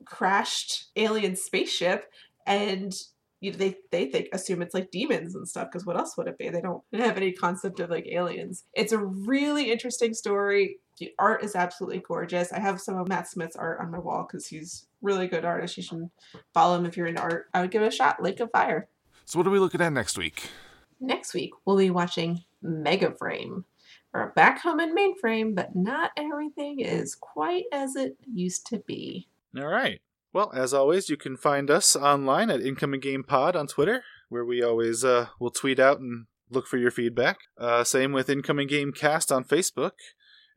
crashed 0.05 0.89
alien 0.95 1.35
spaceship 1.35 2.11
and 2.45 2.93
you 3.41 3.51
know, 3.51 3.57
they 3.57 3.75
they 3.91 4.05
think 4.05 4.27
assume 4.33 4.61
it's 4.61 4.75
like 4.75 4.91
demons 4.91 5.35
and 5.35 5.47
stuff 5.47 5.67
because 5.71 5.85
what 5.85 5.97
else 5.97 6.15
would 6.15 6.27
it 6.27 6.37
be? 6.37 6.49
They 6.49 6.61
don't 6.61 6.83
have 6.93 7.17
any 7.17 7.31
concept 7.31 7.79
of 7.79 7.89
like 7.89 8.05
aliens. 8.05 8.65
It's 8.73 8.91
a 8.91 8.99
really 8.99 9.71
interesting 9.71 10.13
story. 10.13 10.77
The 10.99 11.11
art 11.17 11.43
is 11.43 11.55
absolutely 11.55 12.03
gorgeous. 12.07 12.53
I 12.53 12.59
have 12.59 12.79
some 12.79 12.97
of 12.97 13.07
Matt 13.07 13.27
Smith's 13.27 13.55
art 13.55 13.79
on 13.81 13.89
my 13.89 13.97
wall 13.97 14.27
because 14.27 14.45
he's 14.45 14.85
really 15.01 15.27
good 15.27 15.43
artist. 15.43 15.75
You 15.75 15.83
should 15.83 16.09
follow 16.53 16.77
him 16.77 16.85
if 16.85 16.95
you're 16.95 17.07
into 17.07 17.21
art. 17.21 17.47
I 17.53 17.61
would 17.61 17.71
give 17.71 17.81
it 17.81 17.87
a 17.87 17.91
shot. 17.91 18.21
Lake 18.21 18.39
of 18.39 18.51
Fire. 18.51 18.87
So, 19.25 19.39
what 19.39 19.47
are 19.47 19.51
we 19.51 19.59
looking 19.59 19.81
at 19.81 19.91
next 19.91 20.19
week? 20.19 20.49
Next 20.99 21.33
week 21.33 21.51
we'll 21.65 21.77
be 21.77 21.89
watching 21.89 22.43
Mega 22.61 23.11
Frame. 23.17 23.65
We're 24.13 24.33
back 24.33 24.61
home 24.61 24.79
in 24.79 24.95
mainframe, 24.95 25.55
but 25.55 25.75
not 25.75 26.11
everything 26.15 26.79
is 26.79 27.15
quite 27.15 27.63
as 27.71 27.95
it 27.95 28.17
used 28.31 28.67
to 28.67 28.79
be. 28.79 29.27
All 29.57 29.67
right. 29.67 30.01
Well, 30.33 30.51
as 30.55 30.73
always, 30.73 31.09
you 31.09 31.17
can 31.17 31.35
find 31.35 31.69
us 31.69 31.95
online 31.95 32.49
at 32.49 32.61
Incoming 32.61 33.01
Game 33.01 33.23
Pod 33.23 33.55
on 33.55 33.67
Twitter, 33.67 34.03
where 34.29 34.45
we 34.45 34.63
always 34.63 35.03
uh, 35.03 35.27
will 35.39 35.51
tweet 35.51 35.79
out 35.79 35.99
and 35.99 36.27
look 36.49 36.67
for 36.67 36.77
your 36.77 36.91
feedback. 36.91 37.37
Uh, 37.57 37.83
same 37.83 38.13
with 38.13 38.29
Incoming 38.29 38.67
Game 38.67 38.93
Cast 38.93 39.31
on 39.31 39.43
Facebook, 39.43 39.91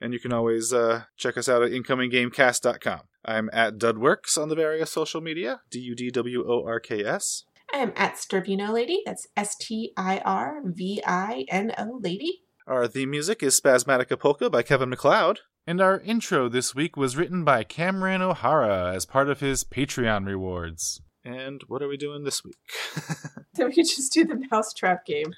and 0.00 0.12
you 0.12 0.20
can 0.20 0.33
always 0.33 0.72
uh, 0.72 1.04
check 1.16 1.37
us 1.37 1.48
out 1.48 1.62
at 1.62 1.72
incominggamecast.com. 1.72 3.00
I'm 3.24 3.50
at 3.52 3.78
Dudworks 3.78 4.38
on 4.38 4.48
the 4.48 4.54
various 4.54 4.92
social 4.92 5.20
media, 5.20 5.61
D 5.70 5.80
U 5.80 5.96
D 5.96 6.11
W 6.11 6.44
O 6.46 6.64
R 6.64 6.78
K 6.78 7.04
S. 7.04 7.44
I 7.72 7.78
am 7.78 7.92
at 7.96 8.14
Stirvino 8.14 8.72
Lady. 8.72 9.02
That's 9.04 9.26
S 9.37 9.57
T 9.57 9.92
I 9.96 10.18
R 10.18 10.61
V 10.64 11.02
I 11.04 11.46
N 11.48 11.72
O 11.78 11.98
Lady. 12.00 12.42
Our 12.66 12.87
theme 12.87 13.11
music 13.11 13.42
is 13.42 13.59
Spazzmatica 13.59 14.18
Polka 14.18 14.48
by 14.48 14.62
Kevin 14.62 14.90
MacLeod. 14.90 15.40
And 15.66 15.81
our 15.81 15.98
intro 16.00 16.48
this 16.48 16.74
week 16.74 16.94
was 16.96 17.16
written 17.16 17.42
by 17.42 17.64
Cameron 17.64 18.20
O'Hara 18.20 18.92
as 18.94 19.07
part 19.07 19.31
of 19.31 19.40
his 19.40 19.64
Patreon 19.64 20.27
rewards. 20.27 21.00
And 21.24 21.62
what 21.68 21.81
are 21.83 21.88
we 21.88 21.96
doing 21.96 22.24
this 22.24 22.44
week? 22.44 22.59
Then 23.55 23.68
we 23.68 23.74
could 23.74 23.87
just 23.87 24.12
do 24.12 24.24
the 24.24 24.44
mousetrap 24.50 25.07
game. 25.07 25.33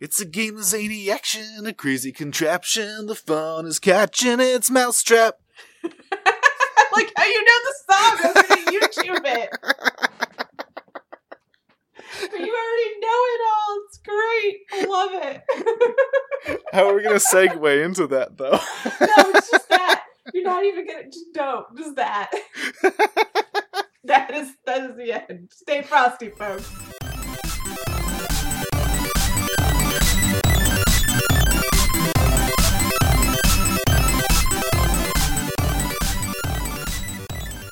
It's 0.00 0.18
a 0.18 0.24
game 0.24 0.56
of 0.56 0.64
zany 0.64 1.10
action, 1.10 1.66
a 1.66 1.74
crazy 1.74 2.10
contraption. 2.10 3.04
The 3.06 3.14
fun 3.14 3.66
is 3.66 3.78
catching 3.78 4.40
its 4.40 4.70
mousetrap. 4.70 5.34
Like 6.96 7.12
how 7.16 7.24
you 7.24 7.44
know 7.44 7.58
the 7.64 7.74
song. 7.92 8.18
I 8.22 8.32
was 8.34 8.42
gonna 8.48 8.70
YouTube 8.70 9.22
it. 9.24 9.50
But 12.36 12.40
you 12.46 12.52
already 12.52 13.00
know 13.00 13.20
it 13.32 13.40
all. 13.52 13.82
It's 13.86 13.98
great. 13.98 14.60
I 14.72 14.84
love 14.86 15.10
it. 16.48 16.60
How 16.72 16.88
are 16.88 16.94
we 16.94 17.02
going 17.02 17.18
to 17.18 17.24
segue 17.24 17.84
into 17.84 18.06
that, 18.08 18.36
though? 18.36 18.50
no, 19.00 19.30
it's 19.30 19.50
just 19.50 19.68
that. 19.68 20.04
You're 20.32 20.44
not 20.44 20.64
even 20.64 20.86
gonna 20.86 21.04
just 21.04 21.32
don't. 21.34 21.66
Just 21.76 21.96
that. 21.96 22.32
that 24.04 24.34
is 24.34 24.52
that 24.64 24.90
is 24.90 24.96
the 24.96 25.30
end. 25.30 25.50
Stay 25.52 25.82
frosty, 25.82 26.30
folks. 26.30 26.70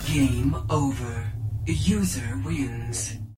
Game 0.07 0.55
over. 0.69 1.33
User 1.67 2.41
wins. 2.45 3.23